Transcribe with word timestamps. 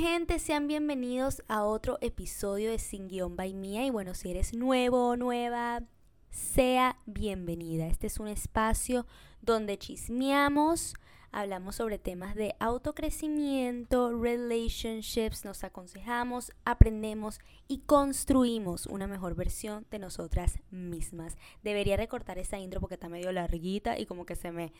gente, 0.00 0.38
sean 0.38 0.68
bienvenidos 0.68 1.42
a 1.48 1.64
otro 1.64 1.96
episodio 2.02 2.70
de 2.70 2.78
Sin 2.78 3.08
Guión 3.08 3.34
by 3.34 3.54
Mía. 3.54 3.86
Y 3.86 3.90
bueno, 3.90 4.14
si 4.14 4.30
eres 4.30 4.52
nuevo 4.52 5.08
o 5.08 5.16
nueva, 5.16 5.84
sea 6.28 6.98
bienvenida. 7.06 7.86
Este 7.86 8.08
es 8.08 8.20
un 8.20 8.28
espacio 8.28 9.06
donde 9.40 9.78
chismeamos, 9.78 10.94
hablamos 11.32 11.76
sobre 11.76 11.98
temas 11.98 12.34
de 12.34 12.54
autocrecimiento, 12.60 14.12
relationships, 14.12 15.46
nos 15.46 15.64
aconsejamos, 15.64 16.52
aprendemos 16.66 17.38
y 17.66 17.78
construimos 17.78 18.84
una 18.86 19.06
mejor 19.06 19.34
versión 19.34 19.86
de 19.90 19.98
nosotras 19.98 20.58
mismas. 20.70 21.38
Debería 21.62 21.96
recortar 21.96 22.38
esa 22.38 22.58
intro 22.58 22.80
porque 22.80 22.96
está 22.96 23.08
medio 23.08 23.32
larguita 23.32 23.98
y 23.98 24.04
como 24.04 24.26
que 24.26 24.36
se 24.36 24.52
me, 24.52 24.74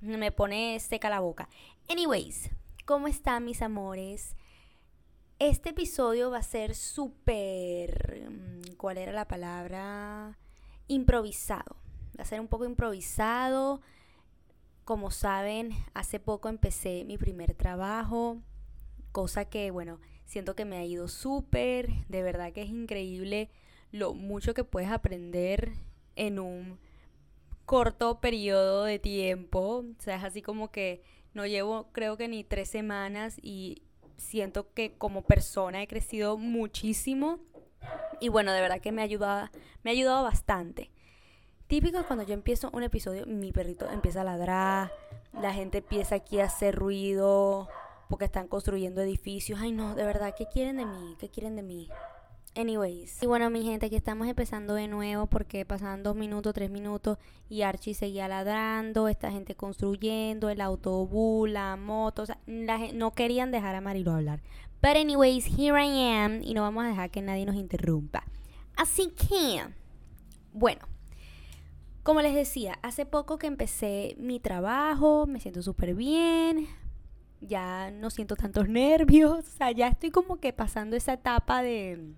me 0.00 0.30
pone 0.30 0.78
seca 0.78 1.10
la 1.10 1.18
boca. 1.18 1.48
Anyways, 1.88 2.50
¿cómo 2.84 3.08
están 3.08 3.44
mis 3.44 3.60
amores? 3.60 4.36
Este 5.38 5.70
episodio 5.70 6.30
va 6.30 6.38
a 6.38 6.42
ser 6.42 6.74
súper... 6.74 8.28
Mm, 8.30 8.74
¿Cuál 8.76 8.98
era 8.98 9.12
la 9.12 9.26
palabra? 9.26 10.38
Improvisado. 10.88 11.76
Va 12.18 12.22
a 12.22 12.26
ser 12.26 12.40
un 12.40 12.48
poco 12.48 12.64
improvisado 12.64 13.80
como 14.84 15.10
saben, 15.10 15.70
hace 15.94 16.20
poco 16.20 16.48
empecé 16.48 17.04
mi 17.04 17.16
primer 17.16 17.54
trabajo, 17.54 18.42
cosa 19.12 19.46
que, 19.46 19.70
bueno, 19.70 19.98
siento 20.26 20.54
que 20.54 20.66
me 20.66 20.76
ha 20.76 20.84
ido 20.84 21.08
súper, 21.08 21.88
de 22.08 22.22
verdad 22.22 22.52
que 22.52 22.62
es 22.62 22.68
increíble 22.68 23.50
lo 23.92 24.12
mucho 24.12 24.54
que 24.54 24.64
puedes 24.64 24.90
aprender 24.90 25.72
en 26.16 26.38
un 26.38 26.78
corto 27.64 28.20
periodo 28.20 28.84
de 28.84 28.98
tiempo. 28.98 29.84
O 29.98 30.02
sea, 30.02 30.16
es 30.16 30.24
así 30.24 30.42
como 30.42 30.70
que 30.70 31.02
no 31.32 31.46
llevo 31.46 31.88
creo 31.92 32.16
que 32.16 32.28
ni 32.28 32.44
tres 32.44 32.68
semanas 32.68 33.38
y 33.42 33.82
siento 34.16 34.72
que 34.72 34.96
como 34.96 35.22
persona 35.22 35.82
he 35.82 35.88
crecido 35.88 36.36
muchísimo. 36.36 37.38
Y 38.20 38.28
bueno, 38.28 38.52
de 38.52 38.60
verdad 38.60 38.80
que 38.80 38.92
me 38.92 39.02
ha 39.02 39.04
ayudado, 39.04 39.48
me 39.82 39.90
ha 39.90 39.92
ayudado 39.92 40.22
bastante. 40.22 40.90
Típico 41.66 42.04
cuando 42.04 42.24
yo 42.24 42.34
empiezo 42.34 42.70
un 42.72 42.82
episodio, 42.82 43.26
mi 43.26 43.52
perrito 43.52 43.90
empieza 43.90 44.20
a 44.20 44.24
ladrar, 44.24 44.92
la 45.32 45.52
gente 45.52 45.78
empieza 45.78 46.16
aquí 46.16 46.38
a 46.40 46.44
hacer 46.44 46.74
ruido 46.74 47.68
porque 48.08 48.26
están 48.26 48.48
construyendo 48.48 49.00
edificios. 49.00 49.60
Ay, 49.60 49.72
no, 49.72 49.94
de 49.94 50.04
verdad, 50.04 50.34
¿qué 50.36 50.46
quieren 50.46 50.76
de 50.76 50.84
mí? 50.84 51.16
¿Qué 51.18 51.30
quieren 51.30 51.56
de 51.56 51.62
mí? 51.62 51.88
Anyways. 52.56 53.20
Y 53.20 53.26
bueno, 53.26 53.50
mi 53.50 53.64
gente, 53.64 53.86
aquí 53.86 53.96
estamos 53.96 54.28
empezando 54.28 54.74
de 54.74 54.86
nuevo 54.86 55.26
porque 55.26 55.64
pasaban 55.64 56.04
dos 56.04 56.14
minutos, 56.14 56.54
tres 56.54 56.70
minutos 56.70 57.18
y 57.48 57.62
Archie 57.62 57.94
seguía 57.94 58.28
ladrando, 58.28 59.08
esta 59.08 59.32
gente 59.32 59.56
construyendo, 59.56 60.48
el 60.50 60.60
autobús, 60.60 61.50
la 61.50 61.74
moto, 61.76 62.22
o 62.22 62.26
sea, 62.26 62.38
no 62.46 63.12
querían 63.12 63.50
dejar 63.50 63.74
a 63.74 63.80
Marilo 63.80 64.12
hablar. 64.12 64.40
But 64.80 64.96
anyways, 64.96 65.46
here 65.58 65.82
I 65.82 66.12
am 66.12 66.42
y 66.44 66.54
no 66.54 66.62
vamos 66.62 66.84
a 66.84 66.88
dejar 66.88 67.10
que 67.10 67.22
nadie 67.22 67.44
nos 67.44 67.56
interrumpa. 67.56 68.22
Así 68.76 69.08
que, 69.10 69.64
bueno, 70.52 70.86
como 72.04 72.22
les 72.22 72.34
decía, 72.34 72.78
hace 72.82 73.04
poco 73.04 73.36
que 73.36 73.48
empecé 73.48 74.14
mi 74.18 74.38
trabajo, 74.38 75.26
me 75.26 75.40
siento 75.40 75.60
súper 75.60 75.96
bien, 75.96 76.68
ya 77.40 77.90
no 77.90 78.10
siento 78.10 78.36
tantos 78.36 78.68
nervios, 78.68 79.40
o 79.40 79.50
sea, 79.56 79.72
ya 79.72 79.88
estoy 79.88 80.10
como 80.10 80.36
que 80.36 80.52
pasando 80.52 80.94
esa 80.94 81.14
etapa 81.14 81.62
de, 81.62 82.14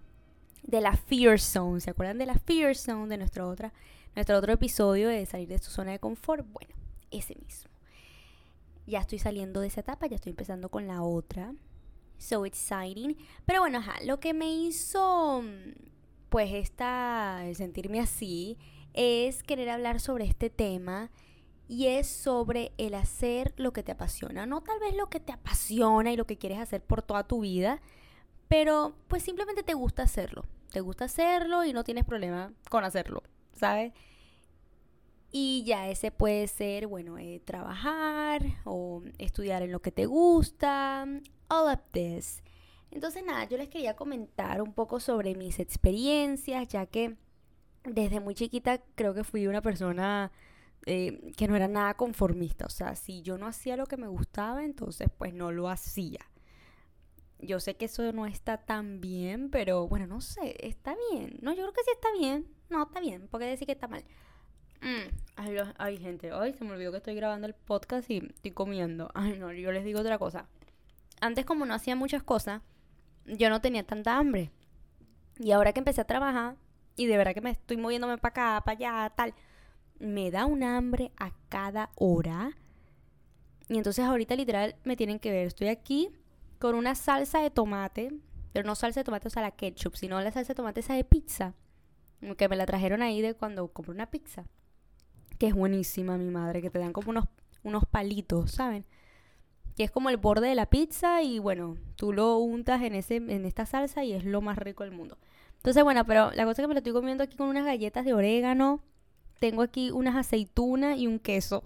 de 0.67 0.81
la 0.81 0.97
fear 0.97 1.39
zone, 1.39 1.81
¿se 1.81 1.91
acuerdan 1.91 2.19
de 2.19 2.27
la 2.27 2.34
fear 2.34 2.75
zone 2.77 3.09
de 3.09 3.19
nuestro, 3.19 3.48
otra, 3.48 3.72
nuestro 4.14 4.36
otro 4.36 4.53
episodio 4.53 5.09
de 5.09 5.25
salir 5.27 5.48
de 5.48 5.59
su 5.59 5.70
zona 5.70 5.92
de 5.92 5.98
confort? 5.98 6.47
Bueno, 6.53 6.75
ese 7.11 7.36
mismo. 7.36 7.70
Ya 8.87 9.00
estoy 9.00 9.19
saliendo 9.19 9.61
de 9.61 9.69
esa 9.69 9.81
etapa, 9.81 10.06
ya 10.06 10.17
estoy 10.17 10.31
empezando 10.31 10.69
con 10.69 10.87
la 10.87 11.03
otra. 11.03 11.55
So 12.19 12.47
exciting. 12.47 13.17
Pero 13.44 13.61
bueno, 13.61 13.78
ajá, 13.78 13.94
lo 14.05 14.20
que 14.20 14.33
me 14.33 14.53
hizo 14.53 15.42
pues 16.28 16.53
esta, 16.53 17.44
el 17.47 17.56
sentirme 17.56 18.00
así 18.00 18.59
es 18.94 19.42
querer 19.42 19.70
hablar 19.70 20.00
sobre 20.00 20.25
este 20.25 20.50
tema 20.50 21.10
y 21.69 21.87
es 21.87 22.06
sobre 22.06 22.72
el 22.78 22.94
hacer 22.94 23.53
lo 23.56 23.72
que 23.72 23.82
te 23.82 23.93
apasiona. 23.93 24.47
No 24.47 24.62
tal 24.62 24.78
vez 24.81 24.94
lo 24.94 25.09
que 25.09 25.21
te 25.21 25.32
apasiona 25.32 26.12
y 26.12 26.16
lo 26.16 26.26
que 26.26 26.38
quieres 26.38 26.59
hacer 26.59 26.82
por 26.82 27.03
toda 27.03 27.25
tu 27.25 27.41
vida, 27.41 27.81
pero 28.49 28.94
pues 29.09 29.22
simplemente 29.22 29.62
te 29.62 29.75
gusta 29.75 30.03
hacerlo. 30.03 30.44
Te 30.71 30.81
gusta 30.81 31.06
hacerlo 31.06 31.65
y 31.65 31.72
no 31.72 31.84
tienes 31.84 32.04
problema 32.04 32.53
con 32.69 32.84
hacerlo, 32.84 33.22
¿sabes? 33.53 33.93
Y 35.32 35.65
ya 35.65 35.88
ese 35.88 36.10
puede 36.10 36.47
ser, 36.47 36.87
bueno, 36.87 37.19
eh, 37.19 37.43
trabajar 37.44 38.43
o 38.65 39.03
estudiar 39.19 39.62
en 39.62 39.72
lo 39.72 39.81
que 39.81 39.93
te 39.93 40.06
gusta, 40.06 41.06
all 41.49 41.72
of 41.72 41.81
this. 41.93 42.43
Entonces 42.91 43.25
nada, 43.25 43.44
yo 43.44 43.56
les 43.59 43.69
quería 43.69 43.97
comentar 43.97 44.62
un 44.62 44.72
poco 44.72 45.00
sobre 45.00 45.34
mis 45.34 45.59
experiencias, 45.59 46.69
ya 46.69 46.87
que 46.87 47.16
desde 47.84 48.21
muy 48.21 48.34
chiquita 48.34 48.82
creo 48.94 49.15
que 49.15 49.25
fui 49.25 49.47
una 49.47 49.62
persona 49.62 50.32
eh, 50.87 51.32
que 51.37 51.49
no 51.49 51.56
era 51.56 51.69
nada 51.69 51.94
conformista. 51.94 52.66
O 52.66 52.71
sea, 52.71 52.94
si 52.94 53.22
yo 53.22 53.38
no 53.38 53.47
hacía 53.47 53.76
lo 53.76 53.87
que 53.87 53.97
me 53.97 54.09
gustaba, 54.09 54.65
entonces 54.65 55.09
pues 55.19 55.34
no 55.34 55.53
lo 55.53 55.69
hacía. 55.69 56.21
Yo 57.39 57.61
sé 57.61 57.77
que 57.77 57.85
eso 57.85 58.13
no 58.13 58.27
está 58.27 58.59
tan 58.59 59.01
bien, 59.01 59.51
pero 59.51 59.87
bueno, 59.89 60.07
no 60.07 60.21
sé, 60.21 60.57
está 60.67 60.97
bien. 61.11 61.39
No, 61.43 61.53
yo 61.53 61.63
creo 61.63 61.73
que 61.73 61.85
sí 61.85 61.91
está 61.93 62.09
bien. 62.19 62.47
No, 62.71 62.85
está 62.85 63.01
bien, 63.01 63.29
porque 63.31 63.47
decir 63.47 63.67
que 63.67 63.73
está 63.73 63.89
mal. 63.89 64.05
Mm, 64.81 65.77
ay, 65.79 65.99
gente, 65.99 66.31
ay, 66.33 66.55
se 66.55 66.65
me 66.65 66.73
olvidó 66.73 66.91
que 66.93 66.99
estoy 66.99 67.15
grabando 67.15 67.47
el 67.47 67.55
podcast 67.55 68.11
y 68.11 68.19
estoy 68.19 68.53
comiendo. 68.53 69.11
Ay, 69.15 69.39
no, 69.39 69.53
yo 69.53 69.71
les 69.73 69.85
digo 69.85 70.01
otra 70.01 70.19
cosa. 70.19 70.47
Antes 71.21 71.45
como 71.45 71.67
no 71.67 71.75
hacía 71.75 71.97
muchas 71.97 72.23
cosas, 72.23 72.63
yo 73.27 73.51
no 73.51 73.61
tenía 73.61 73.85
tanta 73.85 74.17
hambre. 74.17 74.51
Y 75.39 75.53
ahora 75.53 75.73
que 75.73 75.81
empecé 75.81 76.01
a 76.01 76.07
trabajar, 76.07 76.57
y 76.97 77.07
de 77.07 77.17
verdad 77.17 77.35
que 77.35 77.41
me 77.43 77.51
estoy 77.51 77.77
moviéndome 77.77 78.19
para 78.19 78.31
acá, 78.31 78.65
para 78.65 78.77
allá, 78.77 79.15
tal, 79.15 79.35
me 79.99 80.31
da 80.31 80.47
un 80.47 80.63
hambre 80.63 81.13
a 81.19 81.33
cada 81.49 81.91
hora. 81.97 82.57
Y 83.69 83.77
entonces 83.77 84.05
ahorita 84.05 84.37
literal 84.37 84.77
me 84.85 84.97
tienen 84.97 85.19
que 85.19 85.31
ver, 85.31 85.47
estoy 85.47 85.69
aquí 85.69 86.11
con 86.59 86.75
una 86.75 86.94
salsa 86.94 87.41
de 87.41 87.50
tomate, 87.50 88.12
pero 88.53 88.67
no 88.67 88.75
salsa 88.75 89.00
de 89.00 89.05
tomate, 89.05 89.28
o 89.28 89.31
sea, 89.31 89.43
la 89.43 89.50
ketchup, 89.50 89.97
sino 89.97 90.21
la 90.21 90.33
salsa 90.33 90.53
de 90.53 90.56
tomate 90.56 90.81
esa 90.81 90.94
de 90.94 91.05
pizza, 91.05 91.55
que 92.37 92.49
me 92.49 92.56
la 92.56 92.67
trajeron 92.67 93.03
ahí 93.03 93.21
de 93.21 93.34
cuando 93.34 93.69
compré 93.69 93.93
una 93.94 94.11
pizza, 94.11 94.47
que 95.39 95.49
es 95.49 95.55
buenísima 95.55 96.17
mi 96.17 96.31
madre, 96.31 96.62
que 96.62 96.71
te 96.71 96.78
dan 96.78 96.93
como 96.93 97.11
unos, 97.11 97.27
unos 97.62 97.84
palitos, 97.87 98.53
¿saben? 98.53 98.84
Que 99.77 99.84
es 99.84 99.91
como 99.91 100.09
el 100.09 100.17
borde 100.17 100.49
de 100.49 100.55
la 100.55 100.67
pizza 100.67 101.22
y 101.22 101.39
bueno, 101.39 101.77
tú 101.97 102.12
lo 102.12 102.39
untas 102.39 102.83
en, 102.83 102.94
ese, 102.94 103.17
en 103.17 103.44
esta 103.44 103.67
salsa 103.67 104.05
y 104.05 104.12
es 104.12 104.25
lo 104.25 104.41
más 104.41 104.56
rico 104.56 104.84
del 104.84 104.93
mundo. 104.93 105.19
Entonces, 105.59 105.83
bueno, 105.83 106.05
pero 106.06 106.31
la 106.33 106.44
cosa 106.44 106.62
que 106.62 106.69
me 106.69 106.75
lo 106.75 106.78
estoy 106.78 106.93
comiendo 106.93 107.25
aquí 107.25 107.37
con 107.37 107.49
unas 107.49 107.65
galletas 107.65 108.05
de 108.05 108.15
orégano. 108.15 108.83
Tengo 109.41 109.62
aquí 109.62 109.91
unas 109.91 110.17
aceitunas 110.17 110.97
y 110.97 111.06
un 111.06 111.19
queso. 111.19 111.65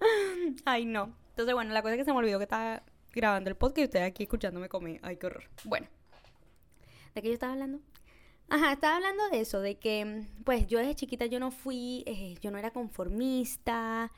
Ay, 0.64 0.84
no. 0.84 1.12
Entonces, 1.30 1.54
bueno, 1.54 1.72
la 1.74 1.82
cosa 1.82 1.94
es 1.94 1.98
que 1.98 2.04
se 2.04 2.12
me 2.12 2.18
olvidó 2.18 2.38
que 2.38 2.44
estaba 2.44 2.82
grabando 3.14 3.50
el 3.50 3.56
podcast 3.56 3.78
y 3.78 3.84
ustedes 3.84 4.06
aquí 4.06 4.24
escuchándome 4.24 4.68
comer. 4.68 5.00
Ay, 5.02 5.16
qué 5.16 5.26
horror. 5.26 5.44
Bueno, 5.64 5.86
¿de 7.14 7.22
qué 7.22 7.28
yo 7.28 7.34
estaba 7.34 7.52
hablando? 7.52 7.80
Ajá, 8.48 8.72
estaba 8.72 8.96
hablando 8.96 9.28
de 9.30 9.40
eso, 9.40 9.60
de 9.60 9.76
que, 9.76 10.26
pues, 10.44 10.66
yo 10.66 10.78
desde 10.78 10.94
chiquita 10.94 11.26
yo 11.26 11.40
no 11.40 11.50
fui, 11.50 12.04
eh, 12.06 12.36
yo 12.40 12.50
no 12.50 12.58
era 12.58 12.70
conformista. 12.70 14.12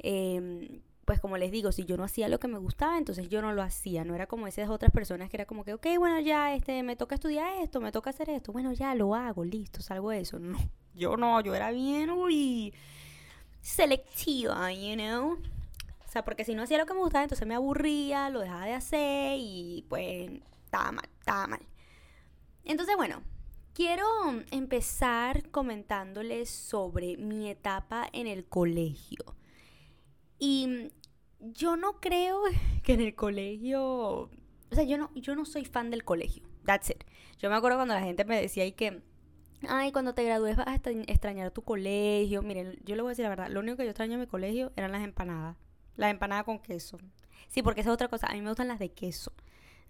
Eh, 0.00 0.80
pues 1.08 1.20
como 1.20 1.38
les 1.38 1.50
digo, 1.50 1.72
si 1.72 1.86
yo 1.86 1.96
no 1.96 2.04
hacía 2.04 2.28
lo 2.28 2.38
que 2.38 2.48
me 2.48 2.58
gustaba, 2.58 2.98
entonces 2.98 3.30
yo 3.30 3.40
no 3.40 3.54
lo 3.54 3.62
hacía. 3.62 4.04
No 4.04 4.14
era 4.14 4.26
como 4.26 4.46
esas 4.46 4.68
otras 4.68 4.92
personas 4.92 5.30
que 5.30 5.38
era 5.38 5.46
como 5.46 5.64
que, 5.64 5.72
ok, 5.72 5.86
bueno, 5.96 6.20
ya, 6.20 6.54
este, 6.54 6.82
me 6.82 6.96
toca 6.96 7.14
estudiar 7.14 7.62
esto, 7.62 7.80
me 7.80 7.92
toca 7.92 8.10
hacer 8.10 8.28
esto, 8.28 8.52
bueno, 8.52 8.74
ya 8.74 8.94
lo 8.94 9.14
hago, 9.14 9.42
listo, 9.42 9.80
salgo 9.80 10.10
de 10.10 10.20
eso. 10.20 10.38
No, 10.38 10.58
yo 10.94 11.16
no, 11.16 11.40
yo 11.40 11.54
era 11.54 11.70
bien, 11.70 12.10
uy, 12.10 12.74
selectiva, 13.62 14.70
you 14.70 14.96
know. 14.96 15.38
O 16.08 16.10
sea, 16.10 16.24
porque 16.24 16.44
si 16.46 16.54
no 16.54 16.62
hacía 16.62 16.78
lo 16.78 16.86
que 16.86 16.94
me 16.94 17.00
gustaba, 17.00 17.24
entonces 17.24 17.46
me 17.46 17.54
aburría, 17.54 18.30
lo 18.30 18.40
dejaba 18.40 18.64
de 18.64 18.72
hacer 18.72 19.36
y 19.38 19.84
pues 19.90 20.30
estaba 20.64 20.90
mal, 20.90 21.08
estaba 21.18 21.46
mal. 21.46 21.60
Entonces, 22.64 22.96
bueno, 22.96 23.22
quiero 23.74 24.06
empezar 24.50 25.50
comentándoles 25.50 26.48
sobre 26.48 27.18
mi 27.18 27.50
etapa 27.50 28.08
en 28.14 28.26
el 28.26 28.46
colegio. 28.46 29.18
Y 30.38 30.90
yo 31.40 31.76
no 31.76 32.00
creo 32.00 32.40
que 32.82 32.94
en 32.94 33.02
el 33.02 33.14
colegio, 33.14 33.82
o 33.82 34.30
sea, 34.72 34.84
yo 34.84 34.96
no, 34.96 35.10
yo 35.14 35.36
no 35.36 35.44
soy 35.44 35.66
fan 35.66 35.90
del 35.90 36.04
colegio. 36.04 36.48
That's 36.64 36.88
it. 36.88 37.04
Yo 37.38 37.50
me 37.50 37.56
acuerdo 37.56 37.76
cuando 37.76 37.92
la 37.92 38.00
gente 38.00 38.24
me 38.24 38.40
decía 38.40 38.64
y 38.64 38.72
que, 38.72 39.02
ay, 39.68 39.92
cuando 39.92 40.14
te 40.14 40.24
gradúes 40.24 40.56
vas 40.56 40.68
a 40.68 40.74
extrañar 40.74 41.50
tu 41.50 41.60
colegio. 41.60 42.40
Miren, 42.40 42.78
yo 42.86 42.96
le 42.96 43.02
voy 43.02 43.10
a 43.10 43.12
decir 43.12 43.24
la 43.24 43.28
verdad, 43.28 43.48
lo 43.50 43.60
único 43.60 43.76
que 43.76 43.84
yo 43.84 43.90
extraño 43.90 44.14
en 44.14 44.20
mi 44.20 44.26
colegio 44.26 44.72
eran 44.74 44.92
las 44.92 45.04
empanadas. 45.04 45.56
Las 45.98 46.10
empanadas 46.12 46.44
con 46.44 46.60
queso. 46.60 46.96
Sí, 47.48 47.62
porque 47.62 47.82
esa 47.82 47.90
es 47.90 47.94
otra 47.94 48.08
cosa. 48.08 48.28
A 48.28 48.32
mí 48.32 48.40
me 48.40 48.48
gustan 48.48 48.68
las 48.68 48.78
de 48.78 48.90
queso. 48.90 49.32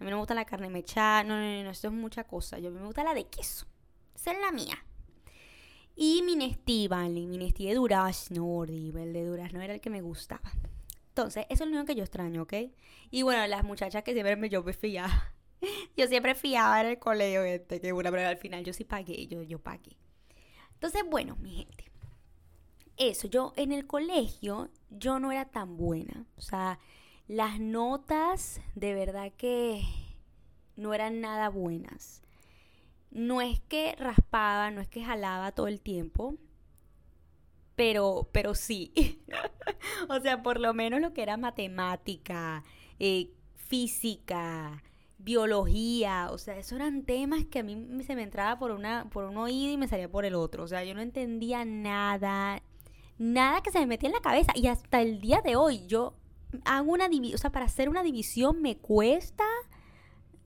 A 0.00 0.04
mí 0.04 0.10
no 0.10 0.16
me 0.16 0.20
gusta 0.20 0.34
la 0.34 0.46
carne 0.46 0.70
mechada. 0.70 1.22
No, 1.22 1.36
no, 1.36 1.42
no, 1.42 1.64
no, 1.64 1.70
eso 1.70 1.88
es 1.88 1.92
mucha 1.92 2.24
cosa. 2.24 2.58
Yo 2.58 2.68
a 2.68 2.70
mí 2.72 2.78
me 2.80 2.86
gusta 2.86 3.04
la 3.04 3.14
de 3.14 3.26
queso. 3.26 3.66
Esa 4.14 4.32
es 4.32 4.38
la 4.40 4.50
mía. 4.50 4.84
Y 5.94 6.22
mi 6.22 6.34
Nestí, 6.34 6.88
vale, 6.88 7.26
mi 7.26 7.36
Nestí 7.36 7.66
de 7.66 7.74
durazno, 7.74 8.46
horrible. 8.46 9.02
El 9.02 9.12
de 9.12 9.24
durazno 9.24 9.60
era 9.60 9.74
el 9.74 9.80
que 9.80 9.90
me 9.90 10.00
gustaba. 10.00 10.50
Entonces, 11.08 11.44
eso 11.50 11.64
es 11.64 11.70
lo 11.70 11.76
único 11.76 11.84
que 11.84 11.94
yo 11.94 12.04
extraño, 12.04 12.42
¿ok? 12.42 12.54
Y 13.10 13.22
bueno, 13.22 13.46
las 13.46 13.64
muchachas 13.64 14.02
que 14.02 14.12
siempre 14.14 14.36
me 14.36 14.48
yo 14.48 14.64
yo 15.96 16.06
siempre 16.06 16.34
fiaba 16.34 16.80
en 16.80 16.86
el 16.86 16.98
colegio, 16.98 17.42
este, 17.42 17.80
que 17.80 17.92
una, 17.92 18.10
pero 18.10 18.28
al 18.28 18.36
final 18.38 18.64
yo 18.64 18.72
sí 18.72 18.84
pagué, 18.84 19.26
yo, 19.26 19.42
yo 19.42 19.58
pagué. 19.58 19.98
Entonces, 20.74 21.02
bueno, 21.10 21.36
mi 21.36 21.56
gente, 21.56 21.90
eso, 22.98 23.28
yo 23.28 23.52
en 23.56 23.72
el 23.72 23.86
colegio, 23.86 24.70
yo 24.90 25.18
no 25.18 25.32
era 25.32 25.46
tan 25.46 25.76
buena. 25.76 26.26
O 26.36 26.40
sea, 26.40 26.78
las 27.26 27.60
notas 27.60 28.60
de 28.74 28.94
verdad 28.94 29.32
que 29.36 29.82
no 30.76 30.94
eran 30.94 31.20
nada 31.20 31.48
buenas. 31.48 32.22
No 33.10 33.40
es 33.40 33.60
que 33.60 33.96
raspaba, 33.98 34.70
no 34.70 34.80
es 34.80 34.88
que 34.88 35.04
jalaba 35.04 35.52
todo 35.52 35.68
el 35.68 35.80
tiempo, 35.80 36.36
pero, 37.74 38.28
pero 38.32 38.54
sí. 38.54 38.92
o 40.08 40.20
sea, 40.20 40.42
por 40.42 40.60
lo 40.60 40.74
menos 40.74 41.00
lo 41.00 41.14
que 41.14 41.22
era 41.22 41.36
matemática, 41.36 42.64
eh, 42.98 43.30
física, 43.54 44.82
biología, 45.18 46.28
o 46.30 46.38
sea, 46.38 46.56
esos 46.58 46.72
eran 46.72 47.04
temas 47.04 47.44
que 47.44 47.60
a 47.60 47.62
mí 47.62 48.02
se 48.04 48.16
me 48.16 48.22
entraba 48.22 48.58
por, 48.58 48.70
una, 48.70 49.08
por 49.10 49.24
un 49.24 49.36
oído 49.36 49.72
y 49.72 49.76
me 49.76 49.88
salía 49.88 50.10
por 50.10 50.24
el 50.24 50.34
otro. 50.34 50.64
O 50.64 50.68
sea, 50.68 50.84
yo 50.84 50.94
no 50.94 51.00
entendía 51.00 51.64
nada, 51.64 52.62
nada 53.18 53.62
que 53.62 53.70
se 53.70 53.80
me 53.80 53.86
metía 53.86 54.08
en 54.08 54.14
la 54.14 54.20
cabeza. 54.20 54.52
Y 54.54 54.68
hasta 54.68 55.00
el 55.00 55.20
día 55.20 55.40
de 55.42 55.56
hoy 55.56 55.86
yo 55.86 56.14
hago 56.64 56.92
una 56.92 57.08
división, 57.08 57.36
o 57.36 57.38
sea, 57.38 57.50
para 57.50 57.66
hacer 57.66 57.88
una 57.88 58.02
división 58.02 58.62
me 58.62 58.78
cuesta, 58.78 59.44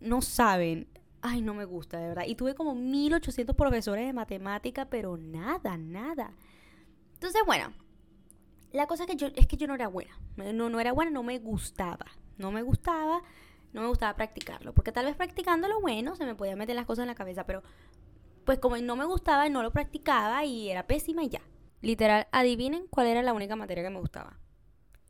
no 0.00 0.22
saben. 0.22 0.88
Ay, 1.20 1.40
no 1.40 1.54
me 1.54 1.64
gusta, 1.64 1.98
de 1.98 2.08
verdad. 2.08 2.24
Y 2.26 2.34
tuve 2.34 2.54
como 2.54 2.74
1800 2.74 3.54
profesores 3.54 4.06
de 4.06 4.12
matemática, 4.12 4.86
pero 4.86 5.16
nada, 5.16 5.76
nada. 5.76 6.32
Entonces, 7.14 7.42
bueno, 7.46 7.72
la 8.72 8.88
cosa 8.88 9.06
que 9.06 9.14
yo, 9.14 9.28
es 9.36 9.46
que 9.46 9.56
yo 9.56 9.68
no 9.68 9.74
era 9.74 9.86
buena. 9.86 10.18
No, 10.36 10.68
no 10.68 10.80
era 10.80 10.92
buena, 10.92 11.12
no 11.12 11.22
me 11.22 11.38
gustaba. 11.38 12.06
No 12.38 12.50
me 12.50 12.62
gustaba, 12.62 13.22
no 13.72 13.82
me 13.82 13.86
gustaba 13.86 14.16
practicarlo. 14.16 14.74
Porque 14.74 14.90
tal 14.90 15.04
vez 15.04 15.14
practicando 15.14 15.68
lo 15.68 15.80
bueno 15.80 16.16
se 16.16 16.26
me 16.26 16.34
podía 16.34 16.56
meter 16.56 16.74
las 16.74 16.86
cosas 16.86 17.04
en 17.04 17.08
la 17.08 17.14
cabeza, 17.14 17.44
pero 17.44 17.62
pues 18.44 18.58
como 18.58 18.76
no 18.78 18.96
me 18.96 19.04
gustaba, 19.04 19.48
no 19.48 19.62
lo 19.62 19.72
practicaba 19.72 20.44
y 20.44 20.70
era 20.70 20.88
pésima 20.88 21.22
y 21.22 21.28
ya. 21.28 21.42
Literal, 21.82 22.28
adivinen 22.32 22.86
cuál 22.88 23.08
era 23.08 23.22
la 23.22 23.32
única 23.32 23.56
materia 23.56 23.82
que 23.82 23.90
me 23.90 23.98
gustaba. 23.98 24.38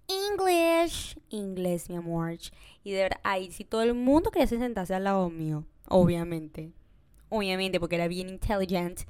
English. 0.08 1.18
Inglés, 1.28 1.88
mi 1.88 1.96
amor. 1.96 2.36
Y 2.82 2.92
de 2.92 3.02
verdad, 3.02 3.20
ahí 3.22 3.52
sí 3.52 3.64
todo 3.64 3.82
el 3.82 3.94
mundo 3.94 4.30
quería 4.30 4.46
sentarse 4.46 4.94
al 4.94 5.04
lado 5.04 5.30
mío. 5.30 5.64
Obviamente. 5.88 6.72
Obviamente, 7.28 7.78
porque 7.78 7.96
era 7.96 8.08
bien 8.08 8.28
intelligent. 8.28 9.02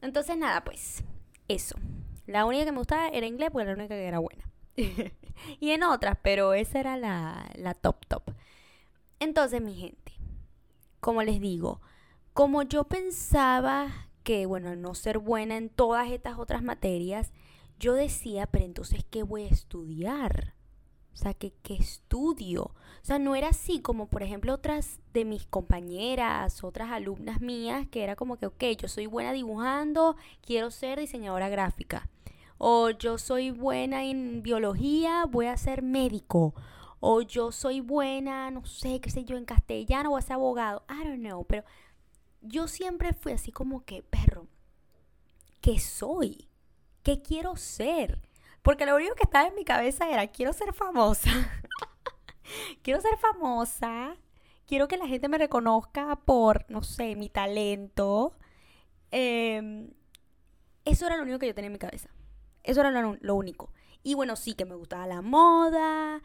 Entonces, 0.00 0.36
nada, 0.36 0.64
pues, 0.64 1.04
eso. 1.48 1.76
La 2.26 2.44
única 2.44 2.64
que 2.64 2.72
me 2.72 2.78
gustaba 2.78 3.08
era 3.08 3.26
inglés 3.26 3.50
porque 3.50 3.62
era 3.62 3.72
la 3.72 3.78
única 3.78 3.94
que 3.94 4.06
era 4.06 4.18
buena. 4.18 4.48
y 5.60 5.70
en 5.70 5.82
otras, 5.82 6.18
pero 6.22 6.54
esa 6.54 6.80
era 6.80 6.96
la, 6.96 7.50
la 7.54 7.74
top 7.74 8.06
top. 8.06 8.22
Entonces, 9.20 9.60
mi 9.60 9.74
gente, 9.74 10.12
como 11.00 11.22
les 11.22 11.40
digo, 11.40 11.80
como 12.32 12.62
yo 12.62 12.84
pensaba 12.84 14.08
que, 14.22 14.46
bueno, 14.46 14.70
al 14.70 14.80
no 14.80 14.94
ser 14.94 15.18
buena 15.18 15.56
en 15.56 15.68
todas 15.68 16.10
estas 16.10 16.38
otras 16.38 16.62
materias, 16.62 17.32
yo 17.78 17.94
decía, 17.94 18.46
pero 18.46 18.64
entonces, 18.64 19.04
¿qué 19.10 19.22
voy 19.22 19.42
a 19.42 19.48
estudiar? 19.48 20.54
O 21.12 21.16
sea, 21.16 21.34
¿qué, 21.34 21.52
¿qué, 21.62 21.74
estudio? 21.74 22.62
O 22.64 23.04
sea, 23.04 23.18
no 23.18 23.34
era 23.34 23.48
así 23.48 23.80
como, 23.80 24.06
por 24.06 24.22
ejemplo, 24.22 24.54
otras 24.54 25.00
de 25.12 25.24
mis 25.24 25.46
compañeras, 25.46 26.64
otras 26.64 26.90
alumnas 26.90 27.40
mías, 27.40 27.86
que 27.88 28.02
era 28.02 28.16
como 28.16 28.36
que, 28.36 28.46
ok, 28.46 28.64
yo 28.78 28.88
soy 28.88 29.06
buena 29.06 29.32
dibujando, 29.32 30.16
quiero 30.40 30.70
ser 30.70 31.00
diseñadora 31.00 31.48
gráfica. 31.48 32.08
O 32.56 32.90
yo 32.90 33.18
soy 33.18 33.50
buena 33.50 34.04
en 34.04 34.42
biología, 34.42 35.24
voy 35.28 35.46
a 35.46 35.56
ser 35.56 35.82
médico. 35.82 36.54
O 37.00 37.20
yo 37.22 37.50
soy 37.50 37.80
buena, 37.80 38.50
no 38.52 38.64
sé, 38.64 39.00
qué 39.00 39.10
sé 39.10 39.24
yo, 39.24 39.36
en 39.36 39.44
castellano, 39.44 40.10
voy 40.10 40.20
a 40.20 40.22
ser 40.22 40.34
abogado. 40.34 40.84
I 40.88 41.04
don't 41.04 41.18
know, 41.18 41.44
pero 41.44 41.64
yo 42.42 42.68
siempre 42.68 43.12
fui 43.12 43.32
así 43.32 43.52
como 43.52 43.84
que, 43.84 44.02
perro, 44.02 44.48
¿qué 45.60 45.78
soy? 45.78 46.48
¿Qué 47.02 47.22
quiero 47.22 47.56
ser? 47.56 48.20
Porque 48.62 48.86
lo 48.86 48.96
único 48.96 49.14
que 49.14 49.24
estaba 49.24 49.48
en 49.48 49.54
mi 49.54 49.64
cabeza 49.64 50.08
era, 50.10 50.26
quiero 50.28 50.52
ser 50.52 50.72
famosa. 50.72 51.30
quiero 52.82 53.00
ser 53.00 53.16
famosa. 53.18 54.16
Quiero 54.66 54.88
que 54.88 54.96
la 54.96 55.06
gente 55.06 55.28
me 55.28 55.38
reconozca 55.38 56.16
por, 56.16 56.64
no 56.68 56.82
sé, 56.82 57.16
mi 57.16 57.28
talento. 57.28 58.36
Em, 59.10 59.90
eso 60.84 61.06
era 61.06 61.16
lo 61.16 61.22
único 61.22 61.38
que 61.38 61.48
yo 61.48 61.54
tenía 61.54 61.66
en 61.66 61.72
mi 61.72 61.78
cabeza. 61.78 62.10
Eso 62.62 62.80
era 62.80 62.90
lo, 62.90 63.16
lo 63.20 63.34
único. 63.34 63.72
Y 64.02 64.14
bueno, 64.14 64.36
sí 64.36 64.54
que 64.54 64.64
me 64.64 64.74
gustaba 64.76 65.06
la 65.06 65.22
moda, 65.22 66.22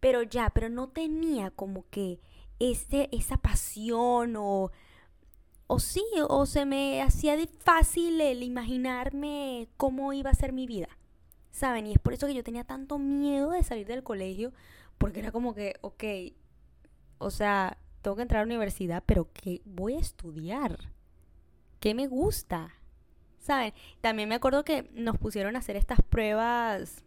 pero 0.00 0.22
ya, 0.22 0.50
pero 0.50 0.68
no 0.68 0.88
tenía 0.88 1.50
como 1.50 1.88
que 1.90 2.20
ese, 2.58 3.08
esa 3.12 3.36
pasión 3.36 4.36
o 4.36 4.70
o 5.70 5.78
sí, 5.78 6.04
o 6.28 6.46
se 6.46 6.64
me 6.64 7.00
hacía 7.00 7.36
fácil 7.60 8.20
el 8.20 8.42
imaginarme 8.42 9.68
cómo 9.76 10.12
iba 10.12 10.28
a 10.28 10.34
ser 10.34 10.52
mi 10.52 10.66
vida. 10.66 10.88
¿Saben? 11.52 11.86
Y 11.86 11.92
es 11.92 12.00
por 12.00 12.12
eso 12.12 12.26
que 12.26 12.34
yo 12.34 12.42
tenía 12.42 12.64
tanto 12.64 12.98
miedo 12.98 13.52
de 13.52 13.62
salir 13.62 13.86
del 13.86 14.02
colegio, 14.02 14.52
porque 14.98 15.20
era 15.20 15.30
como 15.30 15.54
que, 15.54 15.76
ok, 15.80 16.04
o 17.18 17.30
sea, 17.30 17.78
tengo 18.02 18.16
que 18.16 18.22
entrar 18.22 18.40
a 18.40 18.44
la 18.44 18.48
universidad, 18.48 19.04
pero 19.06 19.30
¿qué 19.32 19.62
voy 19.64 19.94
a 19.94 20.00
estudiar? 20.00 20.76
¿Qué 21.78 21.94
me 21.94 22.08
gusta? 22.08 22.74
¿Saben? 23.38 23.72
También 24.00 24.28
me 24.28 24.34
acuerdo 24.34 24.64
que 24.64 24.90
nos 24.92 25.18
pusieron 25.18 25.54
a 25.54 25.60
hacer 25.60 25.76
estas 25.76 26.02
pruebas, 26.02 27.04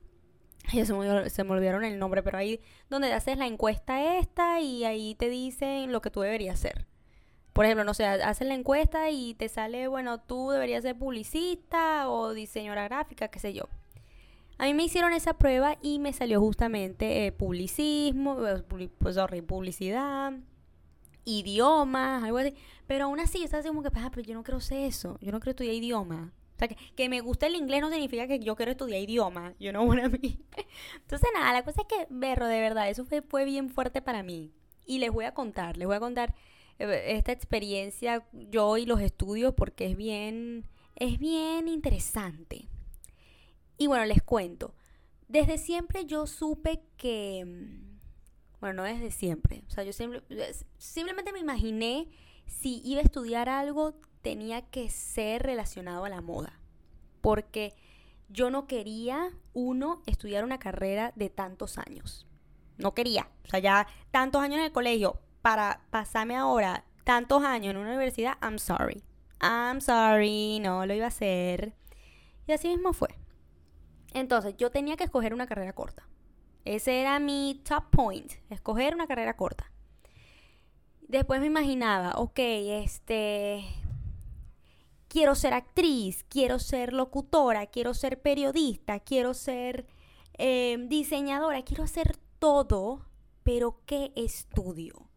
ya 0.74 0.86
se 0.86 0.94
me, 0.94 1.30
se 1.30 1.44
me 1.44 1.52
olvidaron 1.52 1.84
el 1.84 2.00
nombre, 2.00 2.24
pero 2.24 2.38
ahí 2.38 2.62
donde 2.90 3.12
haces 3.12 3.38
la 3.38 3.46
encuesta 3.46 4.18
esta 4.20 4.62
y 4.62 4.86
ahí 4.86 5.16
te 5.16 5.28
dicen 5.28 5.92
lo 5.92 6.02
que 6.02 6.12
tú 6.12 6.22
deberías 6.22 6.56
hacer. 6.56 6.93
Por 7.54 7.66
ejemplo, 7.66 7.84
no 7.84 7.94
sé, 7.94 8.06
haces 8.06 8.48
la 8.48 8.56
encuesta 8.56 9.12
y 9.12 9.36
te 9.36 9.48
sale, 9.48 9.88
bueno, 9.88 10.20
tú 10.20 10.50
deberías 10.50 10.82
ser 10.82 10.98
publicista 10.98 12.10
o 12.10 12.34
diseñadora 12.34 12.86
gráfica, 12.86 13.28
qué 13.28 13.40
sé 13.40 13.54
yo. 13.54 13.70
A 14.58 14.66
mí 14.66 14.74
me 14.74 14.84
hicieron 14.84 15.14
esa 15.14 15.34
prueba 15.34 15.78
y 15.82 16.00
me 16.00 16.14
salió 16.14 16.40
justamente 16.40 17.26
eh, 17.26 17.32
publicismo, 17.32 18.48
eh, 18.48 18.64
pues, 18.98 19.16
sorry, 19.16 19.42
publicidad, 19.42 20.34
idiomas, 21.26 22.24
algo 22.24 22.40
así. 22.40 22.56
Pero 22.88 23.06
aún 23.06 23.20
así, 23.20 23.40
yo 23.40 23.46
estaba 23.46 23.60
así 23.60 23.70
como 23.70 23.84
que, 23.84 23.90
ah, 23.96 24.10
pero 24.10 24.26
yo 24.26 24.34
no 24.34 24.44
quiero 24.44 24.60
ser 24.60 24.80
eso, 24.80 25.18
yo 25.22 25.32
no 25.32 25.40
quiero 25.40 25.52
estudiar 25.52 25.76
idiomas. 25.76 26.30
O 26.56 26.60
sea, 26.60 26.68
que, 26.68 26.76
que, 26.96 27.10
me 27.10 27.22
guste 27.22 27.48
el 27.48 27.56
inglés 27.56 27.82
no 27.82 27.90
significa 27.90 28.28
que 28.28 28.40
yo 28.40 28.56
quiero 28.56 28.72
estudiar 28.72 29.02
idiomas, 29.02 29.54
yo 29.60 29.72
no, 29.74 29.82
a 29.82 30.10
mí. 30.10 30.40
Entonces, 30.96 31.30
nada, 31.34 31.54
la 31.54 31.64
cosa 31.64 31.82
es 31.82 31.88
que, 31.88 32.08
berro, 32.10 32.48
de 32.48 32.60
verdad, 32.62 32.90
eso 32.90 33.06
fue, 33.06 33.22
fue 33.22 33.46
bien 33.46 33.70
fuerte 33.70 34.02
para 34.02 34.24
mí. 34.24 34.52
Y 34.86 35.00
les 35.00 35.12
voy 35.12 35.26
a 35.26 35.34
contar, 35.34 35.78
les 35.78 35.88
voy 35.88 35.96
a 35.96 36.00
contar 36.00 36.36
esta 36.92 37.32
experiencia 37.32 38.28
yo 38.32 38.78
y 38.78 38.86
los 38.86 39.02
estudios 39.02 39.54
porque 39.54 39.88
es 39.88 39.98
bien, 39.98 40.68
es 40.96 41.20
bien 41.20 41.68
interesante. 41.68 42.68
Y 43.78 43.88
bueno, 43.88 44.06
les 44.06 44.22
cuento. 44.22 44.74
Desde 45.28 45.58
siempre 45.58 46.06
yo 46.06 46.28
supe 46.28 46.82
que, 46.98 47.44
mm, 47.46 48.60
bueno, 48.60 48.82
no 48.82 48.84
desde 48.84 49.12
siempre, 49.12 49.64
o 49.68 49.72
sea, 49.72 49.84
yo 49.84 49.94
siempre, 49.94 50.22
simplemente 50.78 51.34
me 51.34 51.40
imaginé 51.40 52.10
si 52.46 52.82
iba 52.84 53.02
a 53.02 53.04
estudiar 53.04 53.50
algo 53.50 53.96
tenía 54.22 54.62
que 54.62 54.90
ser 54.90 55.44
relacionado 55.44 56.06
a 56.06 56.10
la 56.10 56.22
moda. 56.22 56.60
Porque 57.22 57.76
yo 58.30 58.50
no 58.50 58.66
quería, 58.66 59.30
uno, 59.54 60.02
estudiar 60.08 60.44
una 60.44 60.58
carrera 60.58 61.14
de 61.16 61.30
tantos 61.30 61.78
años. 61.78 62.26
No 62.78 62.96
quería. 62.96 63.30
O 63.46 63.50
sea, 63.50 63.60
ya 63.60 63.88
tantos 64.12 64.42
años 64.42 64.58
en 64.58 64.66
el 64.66 64.72
colegio, 64.72 65.20
para 65.44 65.82
pasarme 65.92 66.38
ahora 66.38 66.86
tantos 67.04 67.44
años 67.44 67.72
en 67.72 67.78
una 67.78 67.90
universidad, 67.90 68.38
I'm 68.42 68.58
sorry. 68.58 69.04
I'm 69.42 69.82
sorry, 69.82 70.60
no 70.62 70.86
lo 70.86 70.94
iba 70.94 71.06
a 71.06 71.10
hacer. 71.10 71.74
Y 72.48 72.54
así 72.54 72.70
mismo 72.70 72.94
fue. 72.94 73.10
Entonces, 74.14 74.56
yo 74.58 74.72
tenía 74.72 74.96
que 74.96 75.04
escoger 75.04 75.34
una 75.34 75.46
carrera 75.46 75.74
corta. 75.74 76.08
Ese 76.64 77.02
era 77.02 77.20
mi 77.20 77.62
top 77.68 77.90
point, 77.92 78.32
escoger 78.50 78.96
una 78.96 79.06
carrera 79.06 79.36
corta. 79.36 79.70
Después 81.02 81.42
me 81.42 81.48
imaginaba, 81.48 82.14
ok, 82.16 82.40
este, 82.40 83.66
quiero 85.10 85.36
ser 85.36 85.54
actriz, 85.54 86.24
quiero 86.30 86.58
ser 86.58 86.94
locutora, 86.94 87.66
quiero 87.66 87.94
ser 87.94 88.22
periodista, 88.22 89.02
quiero 89.02 89.34
ser 89.34 89.86
eh, 90.38 90.78
diseñadora, 90.88 91.64
quiero 91.64 91.84
hacer 91.84 92.16
todo, 92.40 93.06
pero 93.44 93.82
¿qué 93.86 94.14
estudio? 94.16 95.10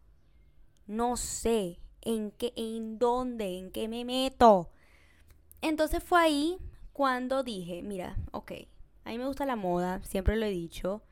No 0.87 1.17
sé 1.17 1.79
en 2.01 2.31
qué, 2.31 2.53
en 2.55 2.97
dónde, 2.97 3.57
en 3.57 3.71
qué 3.71 3.87
me 3.87 4.05
meto. 4.05 4.71
Entonces 5.61 6.03
fue 6.03 6.21
ahí 6.21 6.57
cuando 6.93 7.43
dije, 7.43 7.83
mira, 7.83 8.17
ok, 8.31 8.53
a 9.03 9.09
mí 9.11 9.17
me 9.17 9.27
gusta 9.27 9.45
la 9.45 9.55
moda, 9.55 10.01
siempre 10.03 10.35
lo 10.35 10.45
he 10.45 10.49
dicho, 10.49 11.03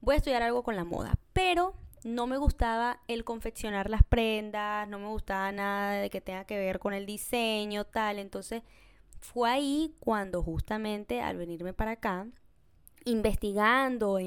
voy 0.00 0.14
a 0.14 0.18
estudiar 0.18 0.42
algo 0.42 0.62
con 0.62 0.76
la 0.76 0.84
moda, 0.84 1.14
pero 1.32 1.74
no 2.04 2.26
me 2.26 2.36
gustaba 2.36 3.00
el 3.08 3.24
confeccionar 3.24 3.88
las 3.88 4.02
prendas, 4.02 4.88
no 4.88 4.98
me 4.98 5.06
gustaba 5.06 5.52
nada 5.52 5.92
de 5.92 6.10
que 6.10 6.20
tenga 6.20 6.44
que 6.44 6.58
ver 6.58 6.78
con 6.78 6.94
el 6.94 7.06
diseño, 7.06 7.84
tal. 7.84 8.18
Entonces 8.18 8.62
fue 9.20 9.50
ahí 9.50 9.94
cuando 10.00 10.42
justamente 10.42 11.20
al 11.20 11.36
venirme 11.36 11.72
para 11.72 11.92
acá, 11.92 12.26
investigando 13.04 14.18
e 14.18 14.24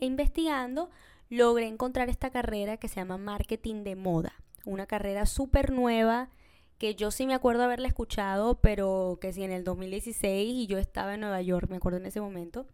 investigando, 0.00 0.90
logré 1.32 1.66
encontrar 1.66 2.10
esta 2.10 2.28
carrera 2.28 2.76
que 2.76 2.88
se 2.88 2.96
llama 2.96 3.16
marketing 3.16 3.84
de 3.84 3.96
moda. 3.96 4.34
una 4.66 4.86
carrera 4.86 5.24
súper 5.24 5.72
nueva 5.72 6.28
que 6.76 6.94
yo 6.94 7.10
sí 7.10 7.26
me 7.26 7.32
acuerdo 7.32 7.62
haberla 7.62 7.88
escuchado, 7.88 8.60
pero 8.60 9.18
que 9.18 9.32
sí 9.32 9.42
en 9.42 9.50
el 9.50 9.64
2016 9.64 10.52
y 10.52 10.66
yo 10.66 10.76
estaba 10.76 11.14
en 11.14 11.20
Nueva 11.20 11.40
York, 11.40 11.70
me 11.70 11.76
acuerdo 11.76 11.98
en 11.98 12.06
ese 12.06 12.20
momento. 12.20 12.66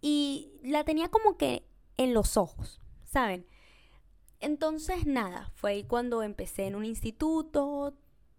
Y 0.00 0.50
la 0.64 0.82
tenía 0.82 1.10
como 1.10 1.36
que 1.36 1.64
en 1.96 2.12
los 2.12 2.36
ojos, 2.36 2.80
¿saben? 3.04 3.46
Entonces, 4.40 5.06
nada, 5.06 5.52
fue 5.54 5.70
ahí 5.70 5.84
cuando 5.84 6.24
empecé 6.24 6.66
en 6.66 6.74
un 6.74 6.84
instituto, 6.84 7.94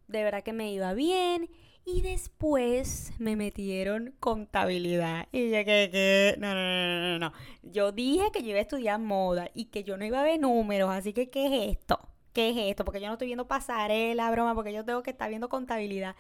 de 0.08 0.24
verdad 0.26 0.44
que 0.44 0.54
me 0.54 0.74
iba 0.74 0.94
bien. 0.94 1.50
Y 1.86 2.02
después 2.02 3.12
me 3.18 3.36
metieron 3.36 4.14
contabilidad. 4.20 5.28
Y 5.32 5.50
yo 5.50 5.66
que, 5.66 6.36
no, 6.40 6.54
no, 6.54 6.62
no, 6.62 7.18
no, 7.18 7.20
no. 7.20 7.34
Yo 7.64 7.92
dije 7.92 8.32
que 8.32 8.44
yo 8.44 8.50
iba 8.50 8.60
a 8.60 8.62
estudiar 8.62 9.00
moda 9.00 9.50
y 9.54 9.66
que 9.66 9.84
yo 9.84 9.98
no 9.98 10.06
iba 10.06 10.20
a 10.20 10.24
ver 10.24 10.40
números, 10.40 10.92
así 10.92 11.12
que 11.14 11.30
¿qué 11.30 11.48
es 11.48 11.78
esto? 11.78 12.00
¿Qué 12.34 12.50
es 12.52 12.58
esto? 12.58 12.86
Porque 12.86 13.02
yo 13.02 13.08
no 13.08 13.14
estoy 13.14 13.28
viendo 13.28 13.48
pasarela, 13.48 14.32
broma, 14.32 14.56
porque 14.56 14.74
yo 14.74 14.86
tengo 14.86 15.04
que 15.04 15.12
estar 15.12 15.30
viendo 15.30 15.50
contabilidad. 15.50 16.16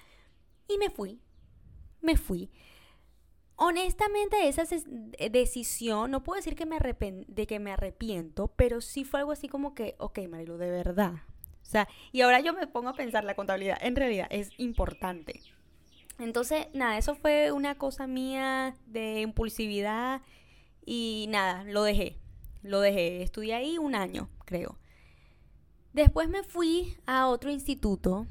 Y 0.67 0.77
me 0.77 0.89
fui. 0.89 1.21
Me 2.01 2.17
fui. 2.17 2.49
Honestamente, 3.55 4.47
esa 4.47 4.63
decisión, 5.29 6.09
no 6.09 6.23
puedo 6.23 6.37
decir 6.37 6.55
que 6.55 6.65
me 6.65 6.79
de 6.79 7.47
que 7.47 7.59
me 7.59 7.71
arrepiento, 7.71 8.47
pero 8.55 8.81
sí 8.81 9.03
fue 9.03 9.19
algo 9.19 9.31
así 9.31 9.47
como 9.47 9.75
que, 9.75 9.95
ok, 9.99 10.19
Marilu, 10.27 10.57
de 10.57 10.71
verdad, 10.71 11.13
sea, 11.71 11.87
y 12.11 12.21
ahora 12.21 12.39
yo 12.39 12.53
me 12.53 12.67
pongo 12.67 12.89
a 12.89 12.93
pensar, 12.93 13.23
la 13.23 13.35
contabilidad 13.35 13.77
en 13.81 13.95
realidad 13.95 14.27
es 14.29 14.49
importante. 14.57 15.41
Entonces, 16.19 16.67
nada, 16.73 16.97
eso 16.97 17.15
fue 17.15 17.51
una 17.51 17.75
cosa 17.75 18.05
mía 18.05 18.75
de 18.85 19.21
impulsividad 19.21 20.21
y 20.85 21.25
nada, 21.29 21.63
lo 21.63 21.83
dejé. 21.83 22.17
Lo 22.61 22.79
dejé. 22.79 23.23
Estudié 23.23 23.55
ahí 23.55 23.77
un 23.77 23.95
año, 23.95 24.29
creo. 24.45 24.77
Después 25.93 26.29
me 26.29 26.43
fui 26.43 26.95
a 27.05 27.27
otro 27.27 27.49
instituto 27.49 28.27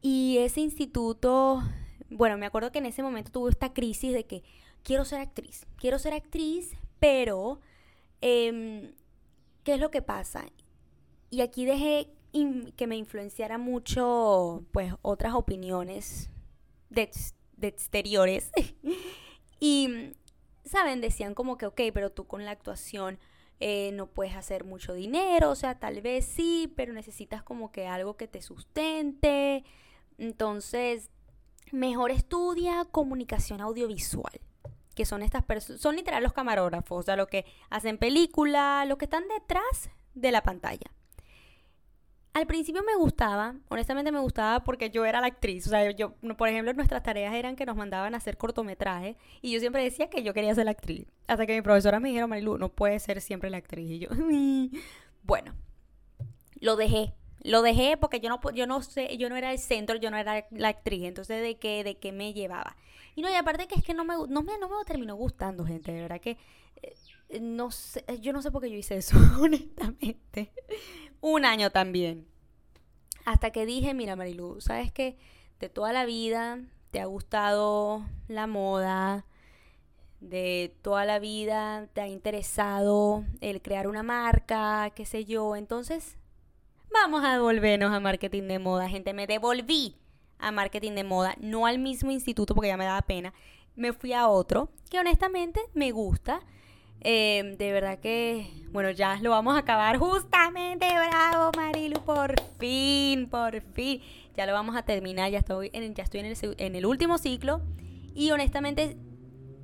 y 0.00 0.38
ese 0.38 0.60
instituto, 0.60 1.62
bueno, 2.10 2.38
me 2.38 2.46
acuerdo 2.46 2.72
que 2.72 2.78
en 2.78 2.86
ese 2.86 3.02
momento 3.02 3.30
tuve 3.30 3.50
esta 3.50 3.72
crisis 3.72 4.12
de 4.12 4.24
que 4.24 4.42
quiero 4.82 5.04
ser 5.04 5.20
actriz, 5.20 5.66
quiero 5.76 5.98
ser 5.98 6.14
actriz, 6.14 6.72
pero 6.98 7.60
em, 8.20 8.92
¿qué 9.64 9.74
es 9.74 9.80
lo 9.80 9.90
que 9.90 10.02
pasa? 10.02 10.46
Y 11.30 11.40
aquí 11.42 11.64
dejé 11.66 12.10
que 12.76 12.86
me 12.86 12.96
influenciara 12.96 13.58
mucho, 13.58 14.64
pues, 14.72 14.94
otras 15.02 15.34
opiniones 15.34 16.30
de, 16.90 17.10
exteriores. 17.60 18.50
y, 19.60 20.12
¿saben? 20.64 21.00
Decían 21.00 21.34
como 21.34 21.58
que, 21.58 21.66
ok, 21.66 21.80
pero 21.92 22.10
tú 22.10 22.26
con 22.26 22.44
la 22.44 22.52
actuación 22.52 23.18
eh, 23.60 23.90
no 23.94 24.06
puedes 24.06 24.36
hacer 24.36 24.64
mucho 24.64 24.94
dinero, 24.94 25.50
o 25.50 25.56
sea, 25.56 25.78
tal 25.78 26.00
vez 26.00 26.24
sí, 26.24 26.72
pero 26.76 26.92
necesitas 26.92 27.42
como 27.42 27.72
que 27.72 27.86
algo 27.86 28.16
que 28.16 28.28
te 28.28 28.42
sustente. 28.42 29.64
Entonces, 30.18 31.10
mejor 31.72 32.10
estudia 32.10 32.86
comunicación 32.90 33.60
audiovisual 33.60 34.40
que 34.98 35.06
son 35.06 35.22
estas 35.22 35.44
personas, 35.44 35.80
son 35.80 35.94
literal 35.94 36.24
los 36.24 36.32
camarógrafos, 36.32 36.98
o 36.98 37.02
sea, 37.04 37.14
los 37.14 37.28
que 37.28 37.44
hacen 37.70 37.98
película, 37.98 38.84
los 38.84 38.98
que 38.98 39.04
están 39.04 39.28
detrás 39.28 39.90
de 40.14 40.32
la 40.32 40.42
pantalla. 40.42 40.90
Al 42.34 42.46
principio 42.46 42.82
me 42.84 42.94
gustaba, 42.96 43.56
honestamente 43.68 44.12
me 44.12 44.20
gustaba 44.20 44.62
porque 44.62 44.90
yo 44.90 45.04
era 45.04 45.20
la 45.20 45.26
actriz. 45.26 45.66
O 45.66 45.70
sea, 45.70 45.90
yo, 45.90 46.14
por 46.36 46.48
ejemplo, 46.48 46.72
nuestras 46.72 47.02
tareas 47.02 47.34
eran 47.34 47.56
que 47.56 47.66
nos 47.66 47.76
mandaban 47.76 48.14
a 48.14 48.18
hacer 48.18 48.36
cortometrajes 48.36 49.16
y 49.42 49.50
yo 49.52 49.60
siempre 49.60 49.82
decía 49.82 50.08
que 50.08 50.22
yo 50.22 50.34
quería 50.34 50.54
ser 50.54 50.66
la 50.66 50.72
actriz. 50.72 51.06
Hasta 51.26 51.46
que 51.46 51.54
mi 51.54 51.62
profesora 51.62 52.00
me 52.00 52.08
dijeron, 52.08 52.30
Marilu, 52.30 52.58
no 52.58 52.68
puedes 52.68 53.02
ser 53.02 53.20
siempre 53.20 53.50
la 53.50 53.56
actriz. 53.56 53.90
Y 53.90 53.98
yo, 53.98 54.08
bueno, 55.22 55.54
lo 56.60 56.76
dejé. 56.76 57.14
Lo 57.42 57.62
dejé 57.62 57.96
porque 57.96 58.20
yo 58.20 58.28
no, 58.28 58.40
yo 58.52 58.66
no 58.66 58.82
sé, 58.82 59.16
yo 59.16 59.28
no 59.28 59.36
era 59.36 59.52
el 59.52 59.58
centro, 59.58 59.96
yo 59.96 60.10
no 60.10 60.16
era 60.16 60.46
la 60.50 60.68
actriz. 60.68 61.04
Entonces, 61.04 61.42
¿de 61.42 61.56
qué, 61.56 61.82
de 61.82 61.96
qué 61.96 62.12
me 62.12 62.34
llevaba? 62.34 62.76
Y 63.14 63.22
no, 63.22 63.30
y 63.30 63.34
aparte 63.34 63.66
que 63.66 63.76
es 63.76 63.84
que 63.84 63.94
no 63.94 64.04
me, 64.04 64.14
no 64.28 64.42
me, 64.42 64.58
no 64.58 64.68
me 64.68 64.84
terminó 64.86 65.16
gustando, 65.16 65.64
gente. 65.64 65.92
De 65.92 66.02
verdad 66.02 66.20
que 66.20 66.36
eh, 66.82 67.40
no 67.40 67.70
sé, 67.70 68.04
yo 68.20 68.32
no 68.32 68.42
sé 68.42 68.50
por 68.50 68.62
qué 68.62 68.70
yo 68.70 68.76
hice 68.76 68.96
eso, 68.96 69.16
honestamente 69.40 70.52
un 71.20 71.44
año 71.44 71.70
también. 71.70 72.26
Hasta 73.24 73.50
que 73.50 73.66
dije, 73.66 73.94
mira 73.94 74.16
Marilu, 74.16 74.60
¿sabes 74.60 74.92
qué? 74.92 75.16
De 75.60 75.68
toda 75.68 75.92
la 75.92 76.06
vida 76.06 76.60
te 76.90 77.00
ha 77.00 77.06
gustado 77.06 78.02
la 78.28 78.46
moda, 78.46 79.26
de 80.20 80.74
toda 80.82 81.04
la 81.04 81.18
vida 81.18 81.88
te 81.92 82.00
ha 82.00 82.08
interesado 82.08 83.24
el 83.40 83.62
crear 83.62 83.86
una 83.86 84.02
marca, 84.02 84.90
qué 84.94 85.04
sé 85.04 85.24
yo. 85.24 85.56
Entonces, 85.56 86.16
vamos 86.92 87.24
a 87.24 87.34
devolvernos 87.34 87.92
a 87.92 88.00
marketing 88.00 88.44
de 88.44 88.58
moda, 88.58 88.88
gente. 88.88 89.12
Me 89.12 89.26
devolví 89.26 89.96
a 90.38 90.50
marketing 90.50 90.92
de 90.92 91.04
moda, 91.04 91.34
no 91.40 91.66
al 91.66 91.78
mismo 91.78 92.10
instituto 92.10 92.54
porque 92.54 92.68
ya 92.68 92.76
me 92.76 92.84
daba 92.84 93.02
pena. 93.02 93.34
Me 93.76 93.92
fui 93.92 94.12
a 94.12 94.28
otro 94.28 94.70
que 94.90 94.98
honestamente 94.98 95.60
me 95.74 95.92
gusta 95.92 96.40
Em, 97.00 97.56
de 97.56 97.72
verdad 97.72 97.98
que, 98.00 98.50
bueno, 98.72 98.90
ya 98.90 99.18
lo 99.20 99.30
vamos 99.30 99.54
a 99.54 99.58
acabar 99.58 99.98
justamente. 99.98 100.86
Bravo, 100.86 101.52
Marilu, 101.56 102.00
por 102.04 102.34
fin, 102.58 103.28
por 103.28 103.60
fin. 103.72 104.00
Ya 104.36 104.46
lo 104.46 104.52
vamos 104.52 104.76
a 104.76 104.82
terminar, 104.82 105.30
ya 105.30 105.38
estoy 105.38 105.70
en, 105.72 105.94
ya 105.94 106.04
estoy 106.04 106.20
en 106.20 106.26
el, 106.26 106.36
en 106.58 106.76
el 106.76 106.86
último 106.86 107.18
ciclo. 107.18 107.60
Y 108.14 108.30
honestamente, 108.30 108.96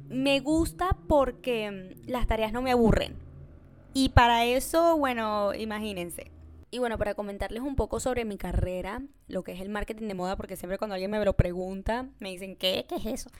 me 0.08 0.40
gusta 0.40 0.96
porque 1.08 1.70
mm, 1.70 2.10
las 2.10 2.26
tareas 2.26 2.52
no 2.52 2.62
me 2.62 2.72
aburren. 2.72 3.16
Y 3.92 4.10
para 4.10 4.44
eso, 4.44 4.96
bueno, 4.96 5.54
imagínense. 5.54 6.30
Y 6.70 6.78
bueno, 6.78 6.98
para 6.98 7.14
comentarles 7.14 7.62
un 7.62 7.76
poco 7.76 8.00
sobre 8.00 8.24
mi 8.24 8.36
carrera, 8.36 9.02
lo 9.28 9.44
que 9.44 9.52
es 9.52 9.60
el 9.60 9.68
marketing 9.68 10.08
de 10.08 10.14
moda, 10.14 10.36
porque 10.36 10.56
siempre 10.56 10.78
cuando 10.78 10.94
alguien 10.94 11.10
me 11.10 11.24
lo 11.24 11.34
pregunta, 11.34 12.08
me 12.18 12.30
dicen, 12.30 12.56
¿qué? 12.56 12.84
¿Qué 12.88 12.96
es 12.96 13.06
eso? 13.06 13.30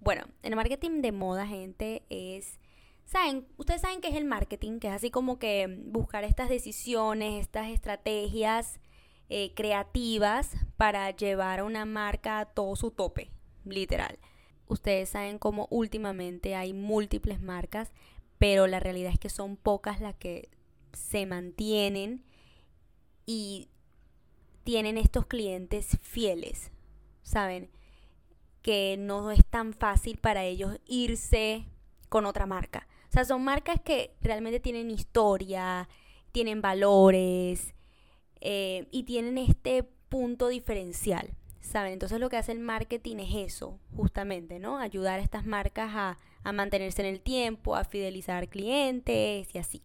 Bueno, 0.00 0.24
el 0.42 0.56
marketing 0.56 1.00
de 1.00 1.12
moda, 1.12 1.46
gente, 1.46 2.02
es 2.10 2.58
Saben, 3.10 3.48
ustedes 3.56 3.80
saben 3.80 4.00
qué 4.00 4.06
es 4.06 4.14
el 4.14 4.24
marketing, 4.24 4.78
que 4.78 4.86
es 4.86 4.94
así 4.94 5.10
como 5.10 5.40
que 5.40 5.66
buscar 5.86 6.22
estas 6.22 6.48
decisiones, 6.48 7.40
estas 7.40 7.68
estrategias 7.68 8.78
eh, 9.28 9.52
creativas 9.54 10.52
para 10.76 11.10
llevar 11.10 11.58
a 11.58 11.64
una 11.64 11.84
marca 11.86 12.38
a 12.38 12.44
todo 12.44 12.76
su 12.76 12.92
tope, 12.92 13.32
literal. 13.64 14.20
Ustedes 14.68 15.08
saben 15.08 15.40
cómo 15.40 15.66
últimamente 15.72 16.54
hay 16.54 16.72
múltiples 16.72 17.42
marcas, 17.42 17.90
pero 18.38 18.68
la 18.68 18.78
realidad 18.78 19.12
es 19.12 19.18
que 19.18 19.28
son 19.28 19.56
pocas 19.56 20.00
las 20.00 20.14
que 20.14 20.48
se 20.92 21.26
mantienen 21.26 22.24
y 23.26 23.70
tienen 24.62 24.96
estos 24.96 25.26
clientes 25.26 25.98
fieles, 26.00 26.70
¿saben? 27.24 27.72
Que 28.62 28.94
no 29.00 29.32
es 29.32 29.44
tan 29.44 29.72
fácil 29.72 30.18
para 30.18 30.44
ellos 30.44 30.78
irse 30.86 31.66
con 32.08 32.24
otra 32.24 32.46
marca. 32.46 32.86
O 33.10 33.12
sea, 33.12 33.24
son 33.24 33.42
marcas 33.42 33.80
que 33.80 34.14
realmente 34.20 34.60
tienen 34.60 34.88
historia, 34.88 35.88
tienen 36.30 36.62
valores 36.62 37.74
eh, 38.40 38.86
y 38.92 39.02
tienen 39.02 39.36
este 39.36 39.82
punto 40.08 40.46
diferencial, 40.46 41.34
¿saben? 41.60 41.92
Entonces 41.92 42.20
lo 42.20 42.28
que 42.30 42.36
hace 42.36 42.52
el 42.52 42.60
marketing 42.60 43.16
es 43.16 43.34
eso, 43.34 43.80
justamente, 43.96 44.60
¿no? 44.60 44.78
Ayudar 44.78 45.18
a 45.18 45.22
estas 45.24 45.44
marcas 45.44 45.90
a, 45.92 46.18
a 46.44 46.52
mantenerse 46.52 47.02
en 47.02 47.08
el 47.08 47.20
tiempo, 47.20 47.74
a 47.74 47.82
fidelizar 47.82 48.48
clientes 48.48 49.48
y 49.52 49.58
así. 49.58 49.82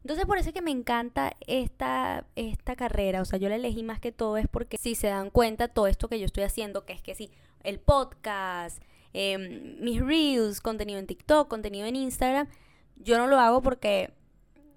Entonces 0.00 0.24
por 0.24 0.38
eso 0.38 0.48
es 0.48 0.54
que 0.54 0.62
me 0.62 0.70
encanta 0.70 1.36
esta, 1.46 2.26
esta 2.34 2.76
carrera, 2.76 3.20
o 3.20 3.26
sea, 3.26 3.38
yo 3.38 3.50
la 3.50 3.56
elegí 3.56 3.82
más 3.82 4.00
que 4.00 4.10
todo 4.10 4.38
es 4.38 4.48
porque 4.48 4.78
si 4.78 4.94
se 4.94 5.08
dan 5.08 5.28
cuenta 5.28 5.68
todo 5.68 5.86
esto 5.86 6.08
que 6.08 6.18
yo 6.18 6.24
estoy 6.24 6.44
haciendo, 6.44 6.86
que 6.86 6.94
es 6.94 7.02
que 7.02 7.14
sí, 7.14 7.30
el 7.62 7.78
podcast, 7.78 8.82
Em, 9.16 9.78
mis 9.80 10.00
reels, 10.04 10.60
contenido 10.60 10.98
en 10.98 11.06
TikTok, 11.06 11.48
contenido 11.48 11.86
en 11.86 11.94
Instagram, 11.94 12.48
yo 12.96 13.16
no 13.16 13.28
lo 13.28 13.38
hago 13.38 13.62
porque, 13.62 14.12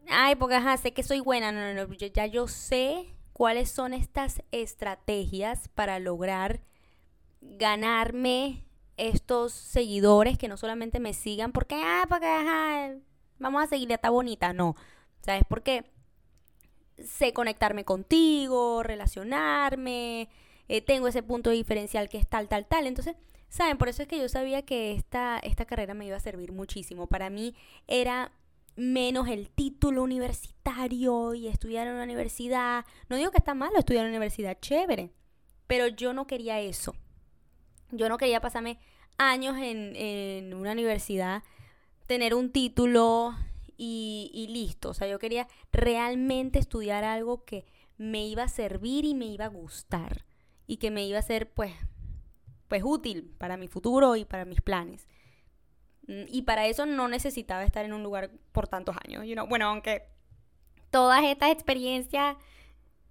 ay, 0.10 0.36
porque 0.36 0.56
ajá, 0.56 0.78
sé 0.78 0.94
que 0.94 1.02
soy 1.02 1.20
buena, 1.22 1.52
no, 1.52 1.74
no, 1.74 1.88
no, 1.88 1.94
ya 1.96 2.28
yo 2.28 2.48
sé 2.48 3.16
cuáles 3.34 3.72
son 3.72 3.96
estas 3.96 4.44
estrategias 4.52 5.70
para 5.70 5.98
lograr 5.98 6.62
ganarme 7.42 8.64
estos 8.96 9.54
seguidores 9.54 10.38
que 10.38 10.48
no 10.48 10.58
solamente 10.58 11.00
me 11.00 11.14
sigan 11.14 11.52
porque, 11.52 11.76
ah, 11.84 12.06
porque, 12.08 12.28
ajá, 12.28 12.94
vamos 13.40 13.64
a 13.64 13.68
seguir, 13.68 13.92
está 13.92 14.12
bonita, 14.12 14.54
no, 14.54 14.76
¿sabes? 15.22 15.44
Porque 15.50 15.92
sé 17.04 17.34
conectarme 17.34 17.86
contigo, 17.86 18.84
relacionarme, 18.84 20.30
eh, 20.68 20.82
tengo 20.82 21.08
ese 21.08 21.24
punto 21.24 21.50
diferencial 21.50 22.08
que 22.08 22.20
es 22.20 22.28
tal, 22.28 22.48
tal, 22.48 22.68
tal, 22.68 22.86
entonces 22.86 23.16
Saben, 23.50 23.78
por 23.78 23.90
eso 23.90 24.02
es 24.02 24.08
que 24.08 24.20
yo 24.20 24.28
sabía 24.30 24.64
que 24.64 24.94
esta, 24.94 25.40
esta 25.40 25.66
carrera 25.66 25.94
me 25.94 26.06
iba 26.06 26.18
a 26.18 26.22
servir 26.22 26.52
muchísimo. 26.52 27.08
Para 27.08 27.30
mí 27.30 27.56
era 27.88 28.32
menos 28.76 29.28
el 29.28 29.50
título 29.50 30.04
universitario 30.04 31.34
y 31.34 31.48
estudiar 31.48 31.88
en 31.88 31.94
una 31.94 32.04
universidad. 32.04 32.86
No 33.10 33.16
digo 33.16 33.32
que 33.32 33.38
está 33.38 33.54
malo 33.54 33.80
estudiar 33.80 34.04
en 34.04 34.10
una 34.10 34.18
universidad, 34.18 34.58
chévere, 34.60 35.12
pero 35.66 35.88
yo 35.88 36.14
no 36.14 36.28
quería 36.28 36.60
eso. 36.60 36.96
Yo 37.92 38.10
no 38.10 38.18
quería 38.18 38.42
pasarme 38.42 38.80
años 39.18 39.58
en, 39.58 39.96
en 39.96 40.54
una 40.54 40.74
universidad, 40.74 41.42
tener 42.06 42.36
un 42.36 42.52
título 42.52 43.34
y, 43.78 44.30
y 44.34 44.48
listo. 44.48 44.90
O 44.90 44.94
sea, 44.94 45.08
yo 45.08 45.20
quería 45.20 45.48
realmente 45.72 46.60
estudiar 46.60 47.04
algo 47.04 47.46
que 47.46 47.66
me 47.98 48.28
iba 48.28 48.44
a 48.44 48.50
servir 48.50 49.06
y 49.06 49.16
me 49.16 49.26
iba 49.26 49.46
a 49.46 49.50
gustar 49.50 50.26
y 50.68 50.78
que 50.78 50.92
me 50.92 51.06
iba 51.06 51.18
a 51.18 51.24
ser 51.24 51.50
pues 51.52 51.74
pues 52.68 52.84
útil 52.86 53.34
para 53.38 53.58
mi 53.58 53.68
futuro 53.68 54.16
y 54.16 54.26
para 54.26 54.46
mis 54.46 54.62
planes. 54.62 55.08
Mm, 56.08 56.24
y 56.28 56.42
para 56.44 56.68
eso 56.68 56.86
no 56.86 57.08
necesitaba 57.08 57.64
estar 57.64 57.86
en 57.86 57.94
un 57.94 58.04
lugar 58.04 58.32
por 58.52 58.68
tantos 58.68 58.96
años. 59.06 59.26
You 59.26 59.34
know? 59.34 59.48
Bueno, 59.48 59.68
aunque 59.68 60.04
todas 60.90 61.24
estas 61.24 61.52
experiencias 61.52 62.38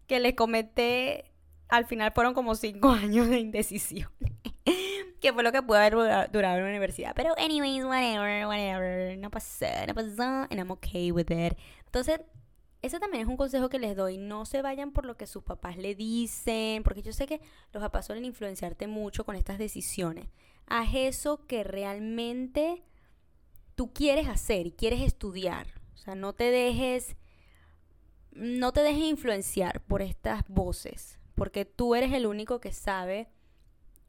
que 0.07 0.21
les 0.21 0.35
comenté 0.35 1.31
al 1.69 1.85
final 1.85 2.13
fueron 2.13 2.35
como 2.35 2.55
cinco 2.55 2.91
años 2.93 3.29
de 3.29 3.41
indecisión. 3.41 4.11
que 5.21 5.33
fue 5.33 5.43
lo 5.43 5.53
que 5.53 5.63
pudo 5.63 5.79
haber 5.79 5.95
durado 6.31 6.59
en 6.59 6.65
la 6.65 6.69
universidad. 6.69 7.13
Pero 7.15 7.35
anyways, 7.39 7.85
whatever, 7.85 8.47
whatever. 8.47 9.19
No 9.19 9.31
pasó, 9.31 9.67
no 9.87 9.95
pasó. 9.95 10.23
And 10.23 10.59
I'm 10.59 10.71
okay 10.71 11.11
with 11.11 11.31
it. 11.31 11.57
Entonces, 11.87 12.21
ese 12.87 13.01
también 13.01 13.23
es 13.23 13.29
un 13.29 13.37
consejo 13.37 13.69
que 13.69 13.79
les 13.79 13.97
doy. 13.97 14.17
No 14.19 14.47
se 14.47 14.63
vayan 14.63 14.93
por 14.93 15.05
lo 15.05 15.17
que 15.17 15.27
sus 15.27 15.43
papás 15.43 15.77
le 15.77 15.95
dicen. 15.95 16.83
Porque 16.83 17.03
yo 17.03 17.13
sé 17.13 17.27
que 17.27 17.41
los 17.73 17.83
papás 17.83 18.07
suelen 18.07 18.25
influenciarte 18.25 18.87
mucho 18.87 19.25
con 19.25 19.37
estas 19.37 19.59
decisiones. 19.59 20.29
Haz 20.67 20.89
eso 20.95 21.47
que 21.47 21.65
realmente 21.65 22.83
tú 23.75 23.93
quieres 23.93 24.29
hacer 24.29 24.67
y 24.67 24.73
quieres 24.73 25.01
estudiar. 25.03 25.67
O 25.95 25.99
sea, 25.99 26.15
no 26.15 26.33
te 26.33 26.51
dejes. 26.51 27.17
No 28.33 28.73
te 28.73 28.83
dejes 28.83 29.05
influenciar 29.05 29.83
por 29.83 30.03
estas 30.03 30.47
voces 30.49 31.19
porque 31.37 31.67
tú 31.67 31.95
eres 31.95 32.13
el 32.13 32.27
único 32.27 32.61
que 32.61 32.73
sabe 32.73 33.29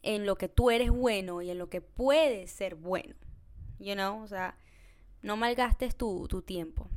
en 0.01 0.25
lo 0.25 0.37
que 0.37 0.47
tú 0.47 0.71
eres 0.71 0.89
bueno 0.89 1.41
y 1.41 1.51
en 1.51 1.59
lo 1.59 1.69
que 1.69 1.81
puedes 1.81 2.49
ser 2.49 2.75
bueno. 2.75 3.15
You 3.79 3.93
know, 3.93 4.23
o 4.23 4.27
sea, 4.27 4.57
no 5.21 5.37
malgastes 5.37 5.95
tu, 5.95 6.27
tu 6.27 6.41
tiempo. 6.41 6.89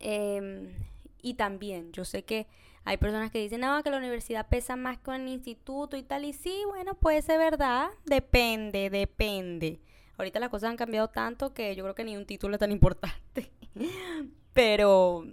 Em, 0.00 0.74
y 1.22 1.34
también, 1.34 1.92
yo 1.92 2.04
sé 2.04 2.24
que 2.24 2.46
hay 2.84 2.96
personas 2.98 3.30
que 3.30 3.38
dicen, 3.38 3.60
no, 3.60 3.82
que 3.82 3.90
la 3.90 3.96
universidad 3.96 4.48
pesa 4.48 4.76
más 4.76 4.98
que 4.98 5.10
el 5.14 5.28
instituto 5.28 5.96
y 5.96 6.02
tal. 6.02 6.24
Y 6.24 6.32
sí, 6.32 6.62
bueno, 6.68 6.94
puede 6.94 7.22
ser 7.22 7.38
verdad. 7.38 7.88
Depende, 8.04 8.90
depende. 8.90 9.80
Ahorita 10.16 10.38
las 10.38 10.50
cosas 10.50 10.70
han 10.70 10.76
cambiado 10.76 11.08
tanto 11.08 11.54
que 11.54 11.74
yo 11.74 11.82
creo 11.82 11.94
que 11.94 12.04
ni 12.04 12.16
un 12.16 12.26
título 12.26 12.54
es 12.54 12.60
tan 12.60 12.72
importante. 12.72 13.50
Pero 14.52 15.24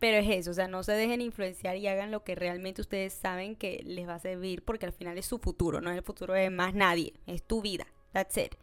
pero 0.00 0.16
es 0.16 0.28
eso, 0.30 0.50
o 0.50 0.54
sea, 0.54 0.66
no 0.66 0.82
se 0.82 0.92
dejen 0.92 1.20
influenciar 1.20 1.76
y 1.76 1.86
hagan 1.86 2.10
lo 2.10 2.24
que 2.24 2.34
realmente 2.34 2.80
ustedes 2.80 3.12
saben 3.12 3.54
que 3.54 3.82
les 3.84 4.08
va 4.08 4.14
a 4.14 4.18
servir 4.18 4.64
porque 4.64 4.86
al 4.86 4.94
final 4.94 5.18
es 5.18 5.26
su 5.26 5.38
futuro, 5.38 5.82
no 5.82 5.90
es 5.90 5.98
el 5.98 6.02
futuro 6.02 6.32
de 6.32 6.48
más 6.48 6.74
nadie, 6.74 7.12
es 7.26 7.42
tu 7.42 7.60
vida. 7.60 7.86
That's 8.12 8.36
it. 8.38 8.54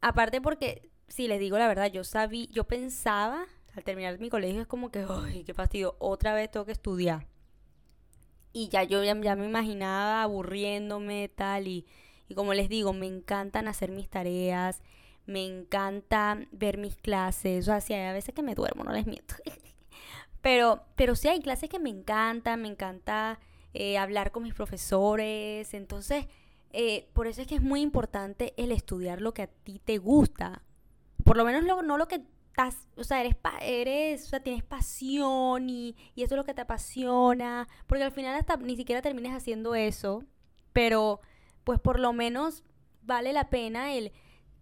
Aparte 0.00 0.40
porque, 0.40 0.88
si 1.06 1.28
les 1.28 1.38
digo 1.38 1.58
la 1.58 1.68
verdad, 1.68 1.92
yo 1.92 2.02
sabía, 2.02 2.46
yo 2.50 2.64
pensaba, 2.64 3.44
al 3.76 3.84
terminar 3.84 4.18
mi 4.18 4.30
colegio 4.30 4.62
es 4.62 4.66
como 4.66 4.90
que, 4.90 5.04
ay, 5.08 5.44
qué 5.44 5.52
fastidio, 5.52 5.96
otra 5.98 6.34
vez 6.34 6.50
tengo 6.50 6.64
que 6.64 6.72
estudiar. 6.72 7.26
Y 8.52 8.68
ya 8.70 8.84
yo 8.84 9.04
ya, 9.04 9.14
me 9.14 9.46
imaginaba 9.46 10.22
aburriéndome 10.22 11.28
tal 11.28 11.68
y, 11.68 11.86
y 12.26 12.34
como 12.34 12.54
les 12.54 12.70
digo, 12.70 12.94
me 12.94 13.06
encantan 13.06 13.68
hacer 13.68 13.92
mis 13.92 14.08
tareas, 14.08 14.82
me 15.26 15.44
encanta 15.44 16.38
ver 16.52 16.78
mis 16.78 16.96
clases, 16.96 17.68
o 17.68 17.80
sea, 17.80 18.10
a 18.10 18.12
veces 18.14 18.34
que 18.34 18.42
me 18.42 18.54
duermo, 18.54 18.82
no 18.82 18.92
les 18.92 19.06
miento. 19.06 19.34
Pero, 20.42 20.84
pero 20.94 21.16
sí 21.16 21.26
hay 21.26 21.40
clases 21.40 21.68
que 21.68 21.80
me 21.80 21.90
encantan, 21.90 22.62
me 22.62 22.68
encanta 22.68 23.40
eh, 23.74 23.98
hablar 23.98 24.30
con 24.30 24.44
mis 24.44 24.54
profesores. 24.54 25.74
Entonces, 25.74 26.26
eh, 26.70 27.08
por 27.14 27.26
eso 27.26 27.40
es 27.40 27.48
que 27.48 27.56
es 27.56 27.62
muy 27.62 27.80
importante 27.80 28.54
el 28.56 28.70
estudiar 28.70 29.20
lo 29.20 29.34
que 29.34 29.42
a 29.42 29.46
ti 29.48 29.80
te 29.84 29.98
gusta. 29.98 30.62
Por 31.24 31.36
lo 31.36 31.44
menos 31.44 31.64
no 31.64 31.98
lo 31.98 32.06
que 32.06 32.22
estás, 32.56 32.88
o 32.96 33.04
sea, 33.04 33.20
eres, 33.20 33.36
eres, 33.60 34.24
o 34.24 34.28
sea, 34.28 34.40
tienes 34.40 34.64
pasión 34.64 35.68
y, 35.68 35.94
y 36.14 36.22
eso 36.22 36.34
es 36.34 36.38
lo 36.38 36.44
que 36.44 36.54
te 36.54 36.62
apasiona. 36.62 37.68
Porque 37.86 38.04
al 38.04 38.12
final 38.12 38.34
hasta 38.34 38.56
ni 38.56 38.76
siquiera 38.76 39.02
termines 39.02 39.34
haciendo 39.34 39.74
eso. 39.74 40.24
Pero, 40.72 41.20
pues 41.64 41.80
por 41.80 42.00
lo 42.00 42.12
menos 42.12 42.64
vale 43.02 43.32
la 43.32 43.50
pena 43.50 43.92
el 43.92 44.12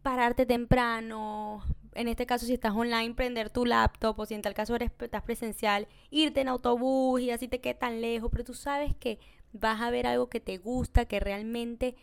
pararte 0.03 0.45
temprano, 0.45 1.63
en 1.95 2.09
este 2.09 2.27
caso 2.27 2.47
si 2.47 2.55
estás 2.55 2.75
online, 2.75 3.15
prender 3.15 3.49
tu 3.49 3.65
laptop 3.65 4.19
o 4.19 4.27
si 4.27 4.35
en 4.35 4.43
tal 4.43 4.55
caso 4.55 4.75
eres, 4.75 4.91
estás 5.01 5.23
presencial, 5.23 5.89
irte 6.11 6.41
en 6.41 6.49
autobús 6.49 7.21
y 7.21 7.31
así 7.31 7.49
te 7.49 7.61
quede 7.61 7.75
tan 7.75 8.01
lejos, 8.01 8.29
pero 8.31 8.45
tú 8.45 8.55
sabes 8.55 8.95
que 8.97 9.19
vas 9.53 9.81
a 9.81 9.91
ver 9.91 10.07
algo 10.07 10.29
que 10.29 10.41
te 10.41 10.59
gusta, 10.59 11.07
que 11.07 11.21
realmente 11.21 11.95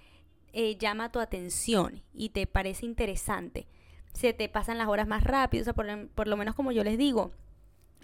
eh, 0.53 0.77
llama 0.77 1.11
tu 1.11 1.19
atención 1.19 2.01
y 2.13 2.29
te 2.29 2.47
parece 2.47 2.85
interesante. 2.85 3.67
Se 4.13 4.33
te 4.33 4.49
pasan 4.49 4.77
las 4.77 4.87
horas 4.87 5.07
más 5.07 5.23
rápido, 5.23 5.61
o 5.61 5.65
sea, 5.65 5.73
por, 5.73 6.07
por 6.09 6.27
lo 6.27 6.37
menos 6.37 6.55
como 6.55 6.71
yo 6.71 6.83
les 6.83 6.97
digo, 6.97 7.31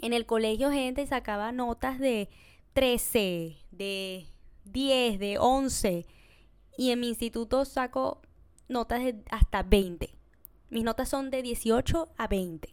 en 0.02 0.14
el 0.14 0.26
colegio 0.26 0.72
gente 0.72 1.06
sacaba 1.06 1.52
notas 1.52 2.00
de 2.00 2.30
13, 2.74 3.58
de 3.72 4.28
10, 4.66 5.20
de 5.20 5.38
11 5.40 6.06
y 6.78 6.92
en 6.92 7.00
mi 7.00 7.10
instituto 7.10 7.66
saco 7.66 8.22
notas 8.68 9.04
de 9.04 9.16
hasta 9.32 9.64
20. 9.64 10.14
Mis 10.70 10.84
notas 10.84 11.10
son 11.10 11.30
de 11.30 11.42
18 11.42 12.10
a 12.18 12.28
20. 12.28 12.70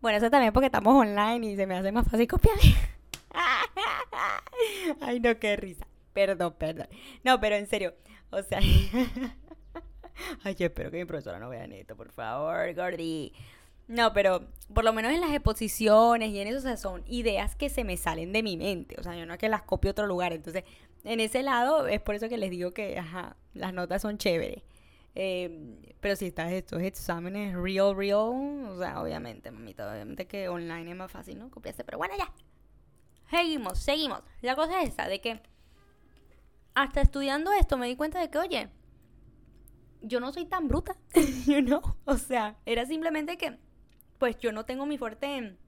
Bueno, 0.00 0.18
eso 0.18 0.30
también 0.30 0.52
porque 0.52 0.66
estamos 0.66 0.94
online 0.94 1.46
y 1.46 1.56
se 1.56 1.66
me 1.66 1.76
hace 1.76 1.92
más 1.92 2.08
fácil 2.08 2.28
copiar. 2.28 2.56
Ay, 5.00 5.20
no, 5.20 5.38
qué 5.38 5.56
risa. 5.56 5.86
Perdón, 6.12 6.54
perdón. 6.58 6.86
No, 7.24 7.40
pero 7.40 7.56
en 7.56 7.66
serio. 7.66 7.94
O 8.30 8.42
sea. 8.42 8.60
Ay, 10.44 10.54
yo 10.54 10.66
espero 10.66 10.90
que 10.90 10.98
mi 10.98 11.04
profesora 11.04 11.38
no 11.38 11.48
vea 11.48 11.64
esto, 11.64 11.96
por 11.96 12.10
favor, 12.10 12.74
Gordy. 12.74 13.32
No, 13.86 14.12
pero 14.12 14.48
por 14.72 14.84
lo 14.84 14.92
menos 14.92 15.12
en 15.12 15.20
las 15.20 15.32
exposiciones 15.32 16.30
y 16.30 16.40
en 16.40 16.48
eso, 16.48 16.58
o 16.58 16.62
sea, 16.62 16.76
son 16.76 17.02
ideas 17.06 17.54
que 17.54 17.68
se 17.68 17.84
me 17.84 17.96
salen 17.96 18.32
de 18.32 18.42
mi 18.42 18.56
mente. 18.56 18.96
O 18.98 19.02
sea, 19.02 19.14
yo 19.14 19.26
no 19.26 19.34
es 19.34 19.38
que 19.38 19.48
las 19.48 19.62
copio 19.62 19.90
a 19.90 19.92
otro 19.92 20.06
lugar. 20.06 20.32
Entonces, 20.32 20.64
en 21.04 21.20
ese 21.20 21.42
lado, 21.42 21.86
es 21.86 22.00
por 22.00 22.14
eso 22.14 22.28
que 22.28 22.38
les 22.38 22.50
digo 22.50 22.72
que, 22.72 22.98
ajá, 22.98 23.36
las 23.52 23.74
notas 23.74 24.00
son 24.02 24.16
chéveres. 24.16 24.62
Em, 25.14 25.76
pero 26.00 26.16
si 26.16 26.26
estás 26.26 26.50
estos 26.52 26.82
exámenes 26.82 27.54
real, 27.54 27.94
real, 27.94 28.66
o 28.68 28.78
sea, 28.78 29.00
obviamente, 29.00 29.50
mamita, 29.50 29.90
obviamente 29.90 30.26
que 30.26 30.48
online 30.48 30.90
es 30.90 30.96
más 30.96 31.10
fácil, 31.12 31.38
¿no? 31.38 31.50
Copiarse, 31.50 31.84
pero 31.84 31.98
bueno, 31.98 32.14
ya. 32.16 32.32
Seguimos, 33.30 33.78
seguimos. 33.78 34.22
La 34.42 34.56
cosa 34.56 34.82
es 34.82 34.90
esa, 34.90 35.08
de 35.08 35.20
que 35.20 35.40
hasta 36.74 37.00
estudiando 37.02 37.52
esto 37.52 37.76
me 37.76 37.86
di 37.86 37.96
cuenta 37.96 38.20
de 38.20 38.30
que, 38.30 38.38
oye, 38.38 38.68
yo 40.04 40.20
no 40.20 40.32
soy 40.32 40.46
tan 40.46 40.68
bruta, 40.68 40.96
you 41.46 41.60
know? 41.62 41.96
O 42.04 42.16
sea, 42.16 42.56
era 42.66 42.86
simplemente 42.86 43.36
que, 43.36 43.58
pues 44.18 44.38
yo 44.38 44.52
no 44.52 44.64
tengo 44.64 44.86
mi 44.86 44.98
fuerte 44.98 45.36
en 45.36 45.58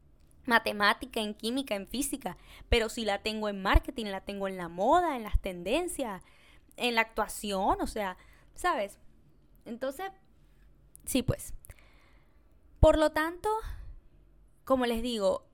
matemática, 0.45 1.21
en 1.21 1.35
química, 1.35 1.75
en 1.75 1.89
física, 1.89 2.37
pero 2.69 2.89
sí 2.89 3.05
la 3.05 3.23
tengo 3.23 3.49
en 3.49 3.63
marketing, 3.63 4.07
la 4.07 4.21
tengo 4.21 4.47
en 4.47 4.57
la 4.57 4.69
moda, 4.69 5.17
en 5.17 5.25
las 5.25 5.41
tendencias, 5.41 6.23
en 6.77 6.95
la 6.95 7.01
actuación, 7.01 7.81
o 7.81 7.87
sea, 7.87 8.17
¿sabes? 8.55 8.99
Entonces, 9.65 10.11
sí, 11.05 11.23
pues. 11.23 11.55
Por 12.79 12.99
lo 12.99 13.11
tanto, 13.11 13.49
como 14.65 14.87
les 14.87 15.03
digo, 15.03 15.49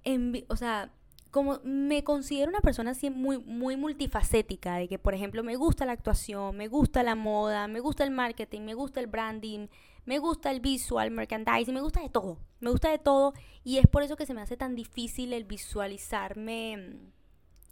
o 0.48 0.56
sea, 0.56 0.92
como 1.32 1.58
me 1.64 2.04
considero 2.04 2.50
una 2.50 2.60
persona 2.60 2.92
así 2.92 3.10
muy, 3.10 3.38
muy 3.38 3.76
multifacética, 3.76 4.76
de 4.76 4.86
que, 4.86 4.98
por 5.00 5.14
ejemplo, 5.14 5.42
me 5.42 5.56
gusta 5.56 5.84
la 5.84 5.92
actuación, 5.92 6.56
me 6.56 6.68
gusta 6.68 7.02
la 7.02 7.16
moda, 7.16 7.66
me 7.66 7.80
gusta 7.80 8.04
el 8.04 8.12
marketing, 8.12 8.60
me 8.60 8.74
gusta 8.74 9.00
el 9.00 9.08
branding, 9.08 9.66
me 10.04 10.18
gusta 10.18 10.50
el 10.50 10.60
visual 10.60 11.10
merchandising, 11.10 11.74
me 11.74 11.80
gusta 11.80 12.00
de 12.00 12.10
todo, 12.10 12.38
me 12.60 12.70
gusta 12.70 12.90
de 12.90 12.98
todo, 12.98 13.32
y 13.64 13.78
es 13.78 13.88
por 13.88 14.04
eso 14.04 14.16
que 14.16 14.26
se 14.26 14.34
me 14.34 14.42
hace 14.42 14.56
tan 14.56 14.76
difícil 14.76 15.32
el 15.32 15.44
visualizarme 15.44 16.74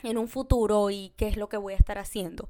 en 0.02 0.18
un 0.18 0.26
futuro 0.26 0.90
y 0.90 1.12
qué 1.16 1.28
es 1.28 1.36
lo 1.36 1.48
que 1.48 1.58
voy 1.58 1.74
a 1.74 1.76
estar 1.76 1.98
haciendo 1.98 2.48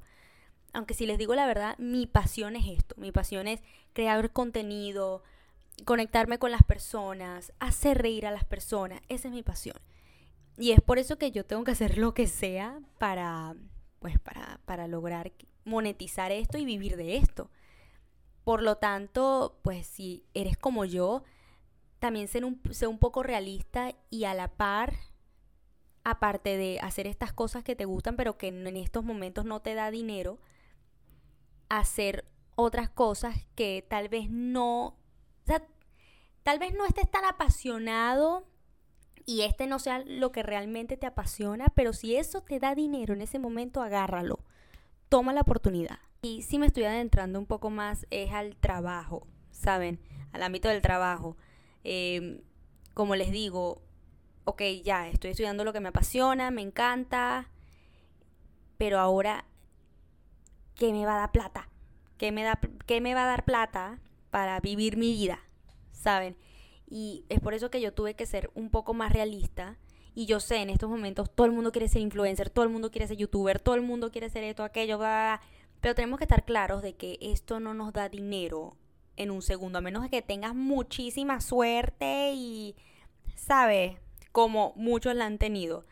aunque 0.73 0.93
si 0.93 1.05
les 1.05 1.17
digo 1.17 1.35
la 1.35 1.45
verdad, 1.45 1.77
mi 1.77 2.07
pasión 2.07 2.55
es 2.55 2.65
esto. 2.67 2.95
Mi 2.97 3.11
pasión 3.11 3.47
es 3.47 3.59
crear 3.93 4.31
contenido, 4.31 5.23
conectarme 5.85 6.39
con 6.39 6.51
las 6.51 6.63
personas, 6.63 7.51
hacer 7.59 8.01
reír 8.01 8.25
a 8.25 8.31
las 8.31 8.45
personas. 8.45 9.01
Esa 9.09 9.27
es 9.27 9.33
mi 9.33 9.43
pasión. 9.43 9.77
Y 10.57 10.71
es 10.71 10.81
por 10.81 10.99
eso 10.99 11.17
que 11.17 11.31
yo 11.31 11.45
tengo 11.45 11.63
que 11.63 11.71
hacer 11.71 11.97
lo 11.97 12.13
que 12.13 12.27
sea 12.27 12.79
para, 12.97 13.55
pues, 13.99 14.19
para, 14.19 14.59
para 14.65 14.87
lograr 14.87 15.31
monetizar 15.63 16.31
esto 16.31 16.57
y 16.57 16.65
vivir 16.65 16.97
de 16.97 17.17
esto. 17.17 17.49
Por 18.43 18.63
lo 18.63 18.77
tanto, 18.77 19.59
pues 19.61 19.85
si 19.85 20.25
eres 20.33 20.57
como 20.57 20.85
yo, 20.85 21.23
también 21.99 22.27
sé 22.27 22.43
un, 22.43 22.59
sé 22.71 22.87
un 22.87 22.97
poco 22.97 23.21
realista 23.21 23.93
y 24.09 24.23
a 24.23 24.33
la 24.33 24.47
par, 24.49 24.95
aparte 26.03 26.57
de 26.57 26.79
hacer 26.81 27.05
estas 27.05 27.33
cosas 27.33 27.63
que 27.63 27.75
te 27.75 27.85
gustan, 27.85 28.15
pero 28.15 28.37
que 28.37 28.47
en 28.47 28.75
estos 28.75 29.03
momentos 29.03 29.45
no 29.45 29.61
te 29.61 29.75
da 29.75 29.91
dinero, 29.91 30.39
hacer 31.69 32.25
otras 32.55 32.89
cosas 32.89 33.45
que 33.55 33.85
tal 33.87 34.09
vez 34.09 34.29
no, 34.29 34.87
o 34.87 34.95
tal 36.43 36.59
vez 36.59 36.73
no 36.73 36.85
estés 36.85 37.09
tan 37.09 37.25
apasionado 37.25 38.47
y 39.25 39.41
este 39.41 39.67
no 39.67 39.79
sea 39.79 40.03
lo 40.05 40.31
que 40.31 40.43
realmente 40.43 40.97
te 40.97 41.05
apasiona, 41.05 41.67
pero 41.75 41.93
si 41.93 42.15
eso 42.15 42.41
te 42.41 42.59
da 42.59 42.75
dinero 42.75 43.13
en 43.13 43.21
ese 43.21 43.39
momento, 43.39 43.81
agárralo, 43.81 44.39
toma 45.09 45.33
la 45.33 45.41
oportunidad. 45.41 45.99
Y 46.21 46.43
si 46.43 46.59
me 46.59 46.67
estoy 46.67 46.83
adentrando 46.83 47.39
un 47.39 47.45
poco 47.45 47.69
más 47.69 48.05
es 48.11 48.31
al 48.31 48.55
trabajo, 48.55 49.27
¿saben? 49.51 49.99
Al 50.33 50.43
ámbito 50.43 50.69
del 50.69 50.81
trabajo. 50.81 51.35
Em, 51.83 52.41
como 52.93 53.15
les 53.15 53.31
digo, 53.31 53.81
ok, 54.45 54.61
ya, 54.83 55.07
estoy 55.07 55.31
estudiando 55.31 55.63
lo 55.63 55.73
que 55.73 55.79
me 55.79 55.89
apasiona, 55.89 56.51
me 56.51 56.61
encanta, 56.61 57.49
pero 58.77 58.99
ahora, 58.99 59.45
¿qué 60.75 60.91
me 60.91 61.05
va 61.05 61.15
a 61.15 61.19
dar 61.19 61.31
plata? 61.31 61.69
¿Qué 62.17 62.31
me, 62.31 62.43
da, 62.43 62.59
qué 62.85 63.01
me 63.01 63.13
va 63.15 63.23
a 63.23 63.27
dar 63.27 63.45
plata 63.45 63.99
para 64.29 64.59
vivir 64.59 64.97
mi 64.97 65.11
vida? 65.13 65.39
¿Saben? 65.91 66.37
Y 66.93 67.23
es 67.29 67.39
por 67.39 67.53
eso 67.53 67.71
que 67.71 67.79
yo 67.79 67.93
tuve 67.93 68.15
que 68.15 68.25
ser 68.25 68.51
un 68.53 68.69
poco 68.69 68.93
más 68.93 69.13
realista. 69.13 69.77
Y 70.13 70.25
yo 70.25 70.41
sé, 70.41 70.57
en 70.57 70.69
estos 70.69 70.89
momentos 70.89 71.33
todo 71.33 71.45
el 71.45 71.53
mundo 71.53 71.71
quiere 71.71 71.87
ser 71.87 72.01
influencer, 72.01 72.49
todo 72.49 72.65
el 72.65 72.69
mundo 72.69 72.91
quiere 72.91 73.07
ser 73.07 73.15
youtuber, 73.15 73.61
todo 73.61 73.75
el 73.75 73.81
mundo 73.81 74.11
quiere 74.11 74.29
ser 74.29 74.43
esto, 74.43 74.65
aquello, 74.65 74.97
bla, 74.97 75.39
pero 75.79 75.95
tenemos 75.95 76.17
que 76.17 76.25
estar 76.25 76.43
claros 76.43 76.81
de 76.81 76.97
que 76.97 77.17
esto 77.21 77.61
no 77.61 77.73
nos 77.73 77.93
da 77.93 78.09
dinero 78.09 78.75
en 79.15 79.31
un 79.31 79.41
segundo, 79.41 79.77
a 79.77 79.81
menos 79.81 80.09
que 80.09 80.21
tengas 80.21 80.53
muchísima 80.53 81.39
suerte 81.39 82.33
y, 82.33 82.75
¿sabes? 83.37 83.97
Como 84.33 84.73
muchos 84.75 85.15
la 85.15 85.27
han 85.27 85.37
tenido. 85.37 85.85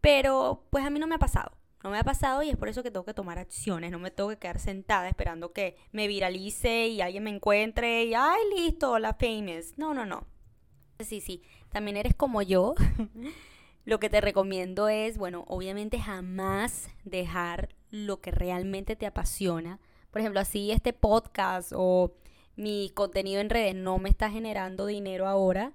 Pero 0.00 0.64
pues 0.70 0.82
a 0.86 0.88
mí 0.88 0.98
no 0.98 1.06
me 1.06 1.16
ha 1.16 1.18
pasado. 1.18 1.52
No 1.86 1.92
me 1.92 2.00
ha 2.00 2.04
pasado 2.04 2.42
y 2.42 2.50
es 2.50 2.56
por 2.56 2.68
eso 2.68 2.82
que 2.82 2.90
tengo 2.90 3.04
que 3.04 3.14
tomar 3.14 3.38
acciones. 3.38 3.92
No 3.92 4.00
me 4.00 4.10
tengo 4.10 4.30
que 4.30 4.38
quedar 4.38 4.58
sentada 4.58 5.08
esperando 5.08 5.52
que 5.52 5.76
me 5.92 6.08
viralice 6.08 6.88
y 6.88 7.00
alguien 7.00 7.22
me 7.22 7.30
encuentre 7.30 8.02
y, 8.06 8.12
ay, 8.12 8.40
listo, 8.56 8.98
la 8.98 9.14
famous. 9.14 9.78
No, 9.78 9.94
no, 9.94 10.04
no. 10.04 10.26
Sí, 10.98 11.20
sí. 11.20 11.44
También 11.70 11.96
eres 11.96 12.16
como 12.16 12.42
yo. 12.42 12.74
Lo 13.84 14.00
que 14.00 14.10
te 14.10 14.20
recomiendo 14.20 14.88
es, 14.88 15.16
bueno, 15.16 15.44
obviamente 15.46 16.00
jamás 16.00 16.88
dejar 17.04 17.68
lo 17.90 18.20
que 18.20 18.32
realmente 18.32 18.96
te 18.96 19.06
apasiona. 19.06 19.78
Por 20.10 20.20
ejemplo, 20.20 20.40
así 20.40 20.72
este 20.72 20.92
podcast 20.92 21.72
o 21.72 22.16
mi 22.56 22.90
contenido 22.94 23.40
en 23.40 23.48
redes 23.48 23.76
no 23.76 23.98
me 23.98 24.08
está 24.08 24.28
generando 24.28 24.86
dinero 24.86 25.28
ahora, 25.28 25.72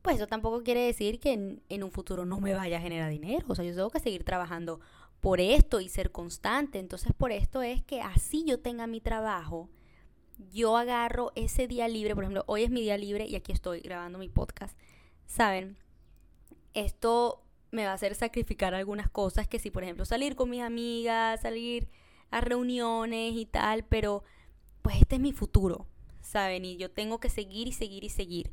pues 0.00 0.16
eso 0.16 0.26
tampoco 0.26 0.62
quiere 0.62 0.80
decir 0.86 1.20
que 1.20 1.34
en, 1.34 1.62
en, 1.68 1.82
un 1.82 1.90
futuro 1.90 2.24
no 2.24 2.40
me 2.40 2.54
vaya 2.54 2.78
a 2.78 2.80
generar 2.80 3.10
dinero. 3.10 3.44
O 3.48 3.54
sea, 3.54 3.64
yo 3.64 3.74
tengo 3.74 3.90
que 3.90 4.00
seguir 4.00 4.24
trabajando 4.24 4.80
por 5.24 5.40
esto 5.40 5.80
y 5.80 5.88
ser 5.88 6.12
constante. 6.12 6.78
Entonces, 6.78 7.14
por 7.16 7.32
esto 7.32 7.62
es 7.62 7.82
que 7.82 8.02
así 8.02 8.44
yo 8.44 8.60
tenga 8.60 8.86
mi 8.86 9.00
trabajo, 9.00 9.70
yo 10.52 10.76
agarro 10.76 11.32
ese 11.34 11.66
día 11.66 11.88
libre. 11.88 12.14
Por 12.14 12.24
ejemplo, 12.24 12.44
hoy 12.46 12.64
es 12.64 12.70
mi 12.70 12.82
día 12.82 12.98
libre 12.98 13.24
y 13.24 13.34
aquí 13.34 13.50
estoy 13.50 13.80
grabando 13.80 14.18
mi 14.18 14.28
podcast. 14.28 14.78
¿Saben? 15.24 15.78
Esto 16.74 17.42
me 17.70 17.86
va 17.86 17.92
a 17.92 17.94
hacer 17.94 18.14
sacrificar 18.14 18.74
algunas 18.74 19.08
cosas 19.08 19.48
que 19.48 19.58
si, 19.58 19.70
por 19.70 19.82
ejemplo, 19.82 20.04
salir 20.04 20.36
con 20.36 20.50
mis 20.50 20.60
amigas, 20.60 21.40
salir 21.40 21.88
a 22.30 22.42
reuniones 22.42 23.32
y 23.34 23.46
tal, 23.46 23.82
pero 23.86 24.24
pues 24.82 24.96
este 24.96 25.14
es 25.14 25.22
mi 25.22 25.32
futuro. 25.32 25.86
¿saben? 26.20 26.64
Y 26.64 26.76
yo 26.76 26.90
tengo 26.90 27.18
que 27.18 27.30
seguir 27.30 27.68
y 27.68 27.72
seguir 27.72 28.04
y 28.04 28.08
seguir. 28.08 28.50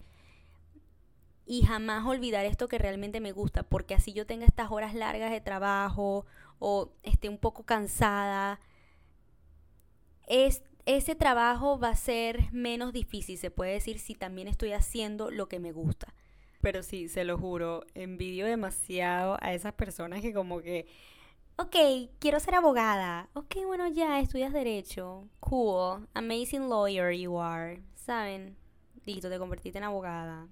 Y 1.52 1.64
jamás 1.64 2.06
olvidar 2.06 2.46
esto 2.46 2.70
que 2.70 2.78
realmente 2.78 3.20
me 3.20 3.34
gusta, 3.34 3.64
porque 3.64 3.94
así 3.94 4.14
yo 4.14 4.26
tenga 4.26 4.46
estas 4.46 4.72
horas 4.72 4.94
largas 4.96 5.32
de 5.32 5.42
trabajo 5.42 6.26
o 6.60 6.94
esté 7.04 7.28
un 7.28 7.38
poco 7.38 7.64
cansada, 7.66 8.62
es, 10.28 10.64
ese 10.86 11.14
trabajo 11.14 11.78
va 11.78 11.90
a 11.90 11.96
ser 11.98 12.50
menos 12.54 12.94
difícil, 12.94 13.38
se 13.38 13.52
puede 13.52 13.74
decir, 13.74 14.00
si 14.00 14.16
también 14.16 14.48
estoy 14.48 14.72
haciendo 14.72 15.30
lo 15.30 15.50
que 15.50 15.60
me 15.60 15.74
gusta. 15.74 16.14
Pero 16.62 16.84
sí, 16.84 17.10
se 17.10 17.26
lo 17.26 17.38
juro, 17.38 17.84
envidio 17.96 18.46
demasiado 18.46 19.38
a 19.42 19.54
esas 19.54 19.74
personas 19.74 20.22
que 20.22 20.34
como 20.34 20.62
que 20.62 20.88
ok, 21.58 21.76
quiero 22.20 22.40
ser 22.40 22.56
abogada. 22.56 23.28
Ok, 23.34 23.58
bueno, 23.66 23.90
ya, 23.90 24.22
estudias 24.22 24.54
derecho. 24.54 25.28
Cool. 25.42 26.08
Amazing 26.14 26.70
lawyer 26.70 27.12
you 27.12 27.42
are. 27.42 27.84
¿Saben? 27.96 28.56
Listo, 29.04 29.30
te 29.30 29.38
convertiste 29.38 29.80
en 29.80 29.84
abogada. 29.84 30.48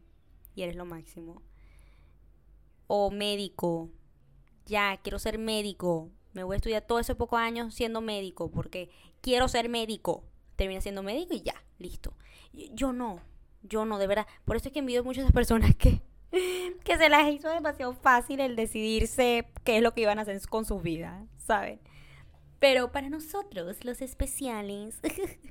Eres 0.64 0.76
lo 0.76 0.86
máximo. 0.86 1.42
O 2.88 3.12
médico. 3.12 3.90
Ya, 4.66 4.98
quiero 4.98 5.20
ser 5.20 5.38
médico. 5.38 6.10
Me 6.34 6.44
voy 6.44 6.56
a 6.56 6.58
estudiar 6.58 6.84
todos 6.84 7.02
esos 7.02 7.18
pocos 7.18 7.40
años 7.40 7.74
siendo 7.74 8.02
médico 8.02 8.52
porque 8.52 8.90
quiero 9.22 9.48
ser 9.48 9.70
médico. 9.70 10.24
Termina 10.56 10.82
siendo 10.82 11.04
médico 11.04 11.34
y 11.34 11.42
ya, 11.42 11.64
listo. 11.78 12.14
Yo 12.74 12.94
no, 12.94 13.22
yo 13.64 13.86
no, 13.86 13.98
de 13.98 14.08
verdad. 14.08 14.28
Por 14.46 14.58
eso 14.58 14.68
es 14.68 14.74
que 14.74 14.80
envío 14.80 15.04
muchas 15.04 15.32
personas 15.32 15.76
que 15.76 16.02
que 16.84 16.98
se 16.98 17.10
les 17.10 17.34
hizo 17.34 17.50
demasiado 17.50 17.94
fácil 17.94 18.40
el 18.40 18.56
decidirse 18.56 19.48
qué 19.64 19.78
es 19.78 19.84
lo 19.84 19.94
que 19.94 20.02
iban 20.02 20.20
a 20.20 20.24
hacer 20.24 20.40
con 20.48 20.66
sus 20.66 20.82
vidas, 20.82 21.28
¿saben? 21.38 21.80
Pero 22.60 22.92
para 22.92 23.10
nosotros, 23.10 23.84
los 23.86 24.02
especiales, 24.02 25.00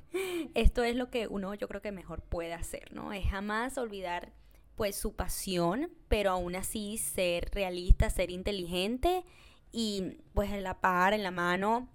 esto 0.54 0.84
es 0.84 0.94
lo 0.94 1.10
que 1.10 1.26
uno 1.26 1.54
yo 1.54 1.68
creo 1.68 1.80
que 1.80 1.92
mejor 1.92 2.22
puede 2.22 2.52
hacer, 2.52 2.92
¿no? 2.92 3.12
Es 3.12 3.26
jamás 3.26 3.78
olvidar 3.78 4.32
pues 4.78 4.94
su 4.94 5.12
pasión, 5.12 5.90
pero 6.06 6.30
aún 6.30 6.54
así 6.54 6.98
ser 6.98 7.50
realista, 7.52 8.08
ser 8.10 8.30
inteligente 8.30 9.24
y 9.72 10.18
pues 10.34 10.52
en 10.52 10.62
la 10.62 10.80
par, 10.80 11.12
en 11.12 11.24
la 11.24 11.32
mano, 11.32 11.88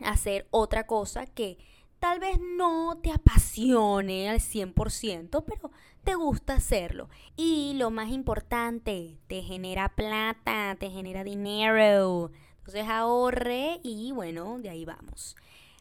hacer 0.00 0.46
otra 0.52 0.86
cosa 0.86 1.26
que 1.26 1.58
tal 1.98 2.20
vez 2.20 2.38
no 2.56 2.98
te 3.02 3.10
apasione 3.10 4.30
al 4.30 4.38
100%, 4.38 5.44
pero 5.44 5.72
te 6.04 6.14
gusta 6.14 6.54
hacerlo. 6.54 7.08
Y 7.36 7.72
lo 7.74 7.90
más 7.90 8.10
importante, 8.10 9.18
te 9.26 9.42
genera 9.42 9.88
plata, 9.96 10.76
te 10.78 10.88
genera 10.88 11.24
dinero. 11.24 12.30
Entonces 12.58 12.88
ahorre 12.88 13.80
y 13.82 14.12
bueno, 14.12 14.60
de 14.60 14.70
ahí 14.70 14.84
vamos. 14.84 15.34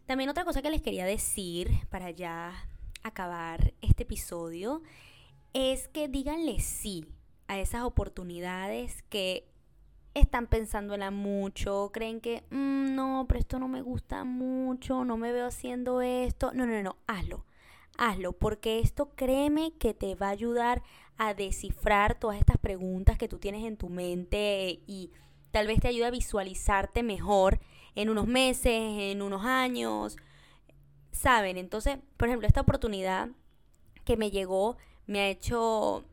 También 0.07 0.31
otra 0.31 0.45
cosa 0.45 0.63
que 0.63 0.71
les 0.71 0.81
quería 0.81 1.05
decir 1.05 1.69
para 1.91 2.09
ya 2.09 2.67
acabar 3.03 3.75
este 3.81 4.01
episodio 4.01 4.81
es 5.53 5.88
que 5.88 6.07
díganle 6.07 6.59
sí 6.59 7.05
a 7.47 7.59
esas 7.59 7.83
oportunidades 7.83 9.03
que 9.09 9.47
están 10.13 10.47
pensándola 10.47 11.12
mucho, 11.12 11.91
creen 11.93 12.19
que 12.21 12.43
mm, 12.49 12.95
no, 12.95 13.25
pero 13.27 13.39
esto 13.39 13.59
no 13.59 13.67
me 13.67 13.81
gusta 13.81 14.23
mucho, 14.23 15.05
no 15.05 15.17
me 15.17 15.31
veo 15.31 15.47
haciendo 15.47 16.01
esto. 16.01 16.51
No, 16.53 16.65
no, 16.65 16.81
no, 16.81 16.97
hazlo 17.07 17.45
hazlo, 17.99 18.31
porque 18.31 18.79
esto 18.79 19.12
créeme 19.15 19.73
que 19.77 19.93
te 19.93 20.15
va 20.15 20.27
a 20.27 20.31
ayudar 20.31 20.81
a 21.17 21.33
descifrar 21.33 22.17
todas 22.17 22.38
estas 22.38 22.57
preguntas 22.57 23.17
que 23.17 23.27
tú 23.27 23.39
tienes 23.39 23.65
en 23.65 23.75
tu 23.75 23.89
mente 23.89 24.79
y 24.88 25.12
tal 25.51 25.67
vez 25.67 25.81
te 25.81 25.89
ayude 25.89 26.05
a 26.05 26.12
visualizarte 26.12 27.03
mejor 27.03 27.59
en 27.95 28.09
unos 28.09 28.25
meses, 28.25 28.71
en 28.71 29.21
unos 29.21 29.43
años, 29.43 30.15
¿saben? 31.12 31.57
Entonces, 31.57 31.99
por 32.15 32.29
ejemplo, 32.29 32.47
esta 32.47 32.62
oportunidad 32.62 33.29
que 34.05 34.15
me 34.15 34.31
llegó 34.31 34.77
me 35.10 35.22
ha 35.22 35.30
hecho 35.30 36.06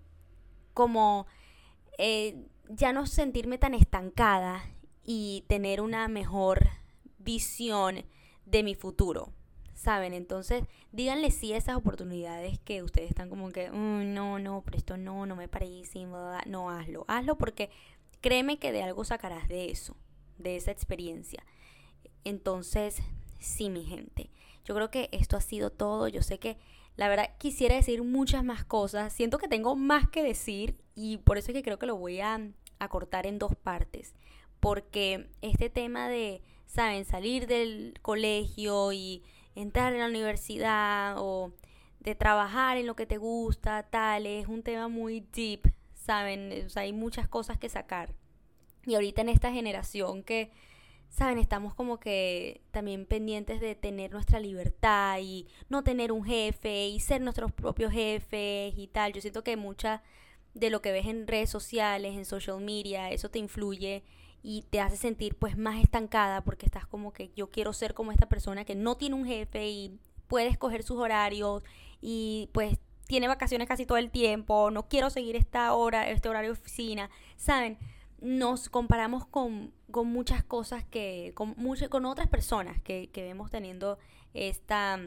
como 0.74 1.26
eh, 1.98 2.46
ya 2.68 2.92
no 2.92 3.06
sentirme 3.06 3.58
tan 3.58 3.74
estancada 3.74 4.64
y 5.04 5.44
tener 5.48 5.80
una 5.80 6.08
mejor 6.08 6.68
visión 7.18 8.04
de 8.46 8.62
mi 8.62 8.74
futuro. 8.74 9.32
¿saben? 9.76 10.14
Entonces, 10.14 10.64
díganle 10.90 11.30
sí 11.30 11.52
a 11.52 11.58
esas 11.58 11.76
oportunidades 11.76 12.58
que 12.60 12.82
ustedes 12.82 13.10
están 13.10 13.28
como 13.28 13.50
que, 13.50 13.68
no, 13.70 14.38
no, 14.38 14.62
pero 14.64 14.78
esto 14.78 14.96
no, 14.96 15.26
no 15.26 15.36
me 15.36 15.48
parece, 15.48 16.06
no, 16.46 16.70
hazlo, 16.70 17.04
hazlo 17.06 17.36
porque 17.36 17.70
créeme 18.22 18.58
que 18.58 18.72
de 18.72 18.82
algo 18.82 19.04
sacarás 19.04 19.48
de 19.48 19.70
eso, 19.70 19.94
de 20.38 20.56
esa 20.56 20.70
experiencia. 20.70 21.44
Entonces, 22.24 23.02
sí, 23.38 23.68
mi 23.68 23.84
gente, 23.84 24.30
yo 24.64 24.74
creo 24.74 24.90
que 24.90 25.10
esto 25.12 25.36
ha 25.36 25.42
sido 25.42 25.70
todo, 25.70 26.08
yo 26.08 26.22
sé 26.22 26.38
que 26.38 26.56
la 26.96 27.08
verdad 27.08 27.30
quisiera 27.38 27.76
decir 27.76 28.02
muchas 28.02 28.44
más 28.44 28.64
cosas, 28.64 29.12
siento 29.12 29.38
que 29.38 29.48
tengo 29.48 29.76
más 29.76 30.08
que 30.08 30.22
decir 30.22 30.76
y 30.94 31.18
por 31.18 31.38
eso 31.38 31.48
es 31.48 31.54
que 31.54 31.62
creo 31.62 31.78
que 31.78 31.86
lo 31.86 31.96
voy 31.96 32.20
a, 32.20 32.40
a 32.78 32.88
cortar 32.88 33.26
en 33.26 33.38
dos 33.38 33.54
partes, 33.54 34.14
porque 34.60 35.28
este 35.42 35.70
tema 35.70 36.08
de, 36.08 36.42
¿saben? 36.66 37.04
Salir 37.04 37.46
del 37.46 37.98
colegio 38.02 38.92
y 38.92 39.22
entrar 39.54 39.92
en 39.92 40.00
la 40.00 40.06
universidad 40.06 41.16
o 41.18 41.52
de 42.00 42.14
trabajar 42.14 42.76
en 42.76 42.86
lo 42.86 42.96
que 42.96 43.06
te 43.06 43.18
gusta, 43.18 43.82
tal, 43.84 44.26
es 44.26 44.46
un 44.46 44.62
tema 44.62 44.88
muy 44.88 45.26
deep, 45.32 45.72
¿saben? 45.94 46.64
O 46.64 46.68
sea, 46.68 46.82
hay 46.82 46.92
muchas 46.92 47.28
cosas 47.28 47.58
que 47.58 47.68
sacar. 47.68 48.14
Y 48.86 48.94
ahorita 48.94 49.22
en 49.22 49.28
esta 49.28 49.50
generación 49.50 50.22
que, 50.22 50.52
¿saben? 51.08 51.38
Estamos 51.38 51.74
como 51.74 51.98
que 51.98 52.62
también 52.70 53.06
pendientes 53.06 53.60
de 53.60 53.74
tener 53.74 54.12
nuestra 54.12 54.40
libertad 54.40 55.18
y 55.20 55.46
no 55.68 55.82
tener 55.82 56.12
un 56.12 56.24
jefe 56.24 56.88
y 56.88 57.00
ser 57.00 57.20
nuestros 57.20 57.52
propios 57.52 57.92
jefes 57.92 58.74
y 58.76 58.88
tal. 58.88 59.12
Yo 59.12 59.20
siento 59.20 59.42
que 59.44 59.56
mucha 59.56 60.02
de 60.54 60.70
lo 60.70 60.80
que 60.80 60.92
ves 60.92 61.06
en 61.06 61.26
redes 61.26 61.50
sociales, 61.50 62.16
en 62.16 62.24
social 62.24 62.60
media, 62.60 63.10
eso 63.10 63.30
te 63.30 63.38
influye 63.38 64.02
y 64.42 64.62
te 64.70 64.80
hace 64.80 64.96
sentir 64.96 65.36
pues 65.36 65.58
más 65.58 65.82
estancada 65.82 66.42
porque 66.42 66.66
estás 66.66 66.86
como 66.86 67.12
que 67.12 67.30
yo 67.34 67.50
quiero 67.50 67.72
ser 67.72 67.94
como 67.94 68.12
esta 68.12 68.28
persona 68.28 68.64
que 68.64 68.74
no 68.74 68.96
tiene 68.96 69.16
un 69.16 69.26
jefe 69.26 69.68
y 69.68 69.98
puede 70.28 70.48
escoger 70.48 70.82
sus 70.82 70.98
horarios 70.98 71.62
y 72.00 72.48
pues 72.52 72.78
tiene 73.06 73.28
vacaciones 73.28 73.68
casi 73.68 73.86
todo 73.86 73.98
el 73.98 74.10
tiempo, 74.10 74.70
no 74.70 74.88
quiero 74.88 75.10
seguir 75.10 75.36
esta 75.36 75.72
hora, 75.74 76.08
este 76.08 76.28
horario 76.28 76.52
de 76.52 76.58
oficina, 76.60 77.10
¿saben? 77.36 77.78
Nos 78.20 78.68
comparamos 78.68 79.26
con, 79.26 79.72
con 79.90 80.08
muchas 80.08 80.42
cosas 80.42 80.84
que, 80.84 81.32
con, 81.34 81.54
con 81.88 82.04
otras 82.04 82.28
personas 82.28 82.80
que, 82.82 83.10
que 83.10 83.22
vemos 83.22 83.50
teniendo 83.50 83.98
esta, 84.34 84.98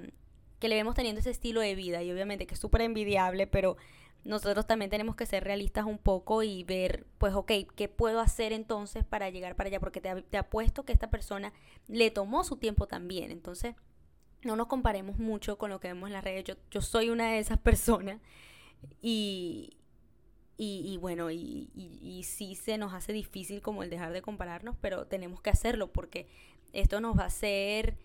que 0.59 0.69
le 0.69 0.75
vemos 0.75 0.95
teniendo 0.95 1.19
ese 1.19 1.31
estilo 1.31 1.61
de 1.61 1.75
vida 1.75 2.01
y 2.03 2.11
obviamente 2.11 2.47
que 2.47 2.53
es 2.53 2.59
súper 2.59 2.81
envidiable, 2.81 3.47
pero 3.47 3.77
nosotros 4.23 4.67
también 4.67 4.91
tenemos 4.91 5.15
que 5.15 5.25
ser 5.25 5.43
realistas 5.43 5.85
un 5.85 5.97
poco 5.97 6.43
y 6.43 6.63
ver, 6.63 7.05
pues, 7.17 7.33
ok, 7.33 7.51
¿qué 7.75 7.87
puedo 7.87 8.19
hacer 8.19 8.51
entonces 8.51 9.05
para 9.05 9.29
llegar 9.29 9.55
para 9.55 9.69
allá? 9.69 9.79
Porque 9.79 10.01
te, 10.01 10.21
te 10.23 10.37
apuesto 10.37 10.83
que 10.83 10.93
esta 10.93 11.09
persona 11.09 11.53
le 11.87 12.11
tomó 12.11 12.43
su 12.43 12.57
tiempo 12.57 12.85
también. 12.85 13.31
Entonces, 13.31 13.75
no 14.43 14.55
nos 14.55 14.67
comparemos 14.67 15.17
mucho 15.19 15.57
con 15.57 15.69
lo 15.69 15.79
que 15.79 15.87
vemos 15.89 16.07
en 16.07 16.13
las 16.13 16.23
redes. 16.23 16.43
Yo, 16.43 16.55
yo 16.69 16.81
soy 16.81 17.09
una 17.09 17.31
de 17.31 17.39
esas 17.39 17.57
personas 17.59 18.19
y, 19.01 19.78
y, 20.61 20.97
bueno, 20.97 21.31
y, 21.31 21.69
y, 21.73 22.23
sí 22.23 22.53
se 22.53 22.77
nos 22.77 22.93
hace 22.93 23.13
difícil 23.13 23.61
como 23.61 23.81
el 23.81 23.89
dejar 23.89 24.11
de 24.11 24.21
compararnos, 24.21 24.75
pero 24.81 25.07
tenemos 25.07 25.41
que 25.41 25.49
hacerlo 25.49 25.93
porque 25.93 26.27
esto 26.73 26.99
nos 26.99 27.17
va 27.17 27.23
a 27.23 27.27
hacer 27.27 27.97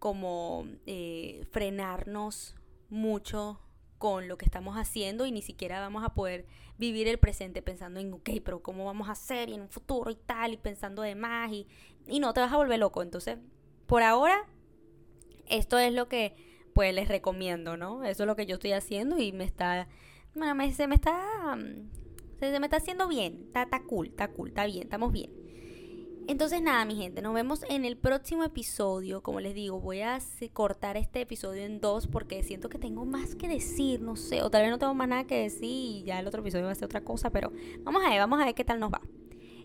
como 0.00 0.66
eh, 0.86 1.46
frenarnos 1.52 2.56
mucho 2.90 3.60
con 3.98 4.26
lo 4.26 4.36
que 4.36 4.44
estamos 4.44 4.74
haciendo 4.76 5.26
y 5.26 5.30
ni 5.30 5.42
siquiera 5.42 5.78
vamos 5.78 6.02
a 6.02 6.12
poder 6.12 6.44
vivir 6.76 7.06
el 7.06 7.20
presente 7.20 7.62
pensando 7.62 8.00
en, 8.00 8.12
ok, 8.12 8.30
pero 8.44 8.64
¿cómo 8.64 8.84
vamos 8.84 9.08
a 9.08 9.12
hacer? 9.12 9.48
Y 9.48 9.54
en 9.54 9.60
un 9.60 9.68
futuro 9.68 10.10
y 10.10 10.16
tal, 10.16 10.54
y 10.54 10.56
pensando 10.56 11.02
de 11.02 11.14
más, 11.14 11.52
y, 11.52 11.68
y 12.08 12.18
no 12.18 12.32
te 12.32 12.40
vas 12.40 12.52
a 12.52 12.56
volver 12.56 12.80
loco. 12.80 13.02
Entonces, 13.02 13.38
por 13.86 14.02
ahora, 14.02 14.44
esto 15.46 15.78
es 15.78 15.92
lo 15.92 16.08
que 16.08 16.34
pues 16.74 16.92
les 16.92 17.06
recomiendo, 17.06 17.76
¿no? 17.76 18.02
Eso 18.02 18.24
es 18.24 18.26
lo 18.26 18.34
que 18.34 18.46
yo 18.46 18.54
estoy 18.54 18.72
haciendo 18.72 19.20
y 19.20 19.30
me 19.30 19.44
está, 19.44 19.86
bueno, 20.34 20.54
me, 20.54 20.72
se 20.72 20.86
me 20.86 20.94
está, 20.94 21.56
se, 22.38 22.58
me 22.58 22.66
está 22.66 22.76
haciendo 22.76 23.08
bien, 23.08 23.44
está, 23.46 23.62
está 23.62 23.82
cool, 23.82 24.08
está 24.08 24.28
cool, 24.28 24.48
está 24.48 24.66
bien, 24.66 24.84
estamos 24.84 25.12
bien. 25.12 25.30
Entonces 26.28 26.62
nada, 26.62 26.84
mi 26.84 26.94
gente, 26.96 27.20
nos 27.20 27.34
vemos 27.34 27.64
en 27.68 27.84
el 27.84 27.96
próximo 27.96 28.44
episodio. 28.44 29.22
Como 29.22 29.40
les 29.40 29.54
digo, 29.54 29.80
voy 29.80 30.02
a 30.02 30.18
cortar 30.52 30.96
este 30.96 31.22
episodio 31.22 31.64
en 31.64 31.80
dos 31.80 32.06
porque 32.06 32.42
siento 32.44 32.68
que 32.68 32.78
tengo 32.78 33.04
más 33.04 33.34
que 33.34 33.48
decir, 33.48 34.00
no 34.00 34.14
sé, 34.14 34.42
o 34.42 34.50
tal 34.50 34.62
vez 34.62 34.70
no 34.70 34.78
tengo 34.78 34.94
más 34.94 35.08
nada 35.08 35.24
que 35.24 35.36
decir 35.36 35.64
y 35.64 36.04
ya 36.04 36.20
el 36.20 36.26
otro 36.28 36.40
episodio 36.40 36.66
va 36.66 36.72
a 36.72 36.76
ser 36.76 36.84
otra 36.84 37.02
cosa, 37.02 37.30
pero 37.30 37.52
vamos 37.80 38.04
a 38.04 38.10
ver, 38.10 38.20
vamos 38.20 38.40
a 38.40 38.44
ver 38.44 38.54
qué 38.54 38.64
tal 38.64 38.78
nos 38.78 38.92
va. 38.92 39.00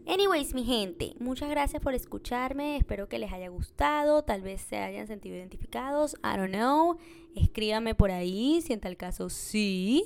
Anyways, 0.08 0.54
mi 0.54 0.64
gente, 0.64 1.16
muchas 1.20 1.50
gracias 1.50 1.82
por 1.82 1.94
escucharme. 1.94 2.78
Espero 2.78 3.10
que 3.10 3.20
les 3.20 3.34
haya 3.34 3.50
gustado. 3.50 4.24
Tal 4.24 4.42
vez 4.42 4.62
se 4.62 4.78
hayan 4.78 5.06
sentido 5.06 5.36
identificados. 5.36 6.16
I 6.24 6.38
don't 6.38 6.54
know. 6.54 6.98
Escríbame 7.36 7.94
por 7.94 8.12
ahí 8.12 8.62
si 8.62 8.72
en 8.72 8.80
tal 8.80 8.96
caso 8.96 9.30
sí. 9.30 10.06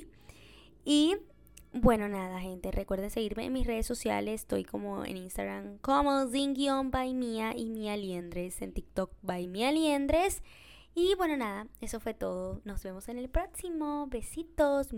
Y 0.84 1.16
bueno, 1.72 2.08
nada, 2.08 2.38
gente. 2.40 2.70
Recuerden 2.70 3.10
seguirme 3.10 3.46
en 3.46 3.52
mis 3.52 3.66
redes 3.66 3.86
sociales. 3.86 4.42
Estoy 4.42 4.64
como 4.64 5.04
en 5.04 5.16
Instagram 5.16 5.78
como 5.78 6.26
zing 6.26 6.54
by 6.90 7.14
Mia 7.14 7.56
y 7.56 7.70
Mia 7.70 7.96
Liendres. 7.96 8.60
En 8.60 8.72
TikTok 8.72 9.10
by 9.22 9.48
Mia 9.48 9.72
Liendres. 9.72 10.42
Y 10.94 11.14
bueno, 11.14 11.36
nada, 11.38 11.66
eso 11.80 11.98
fue 12.00 12.12
todo. 12.12 12.60
Nos 12.64 12.82
vemos 12.82 13.08
en 13.08 13.18
el 13.18 13.30
próximo. 13.30 14.06
Besitos. 14.08 14.88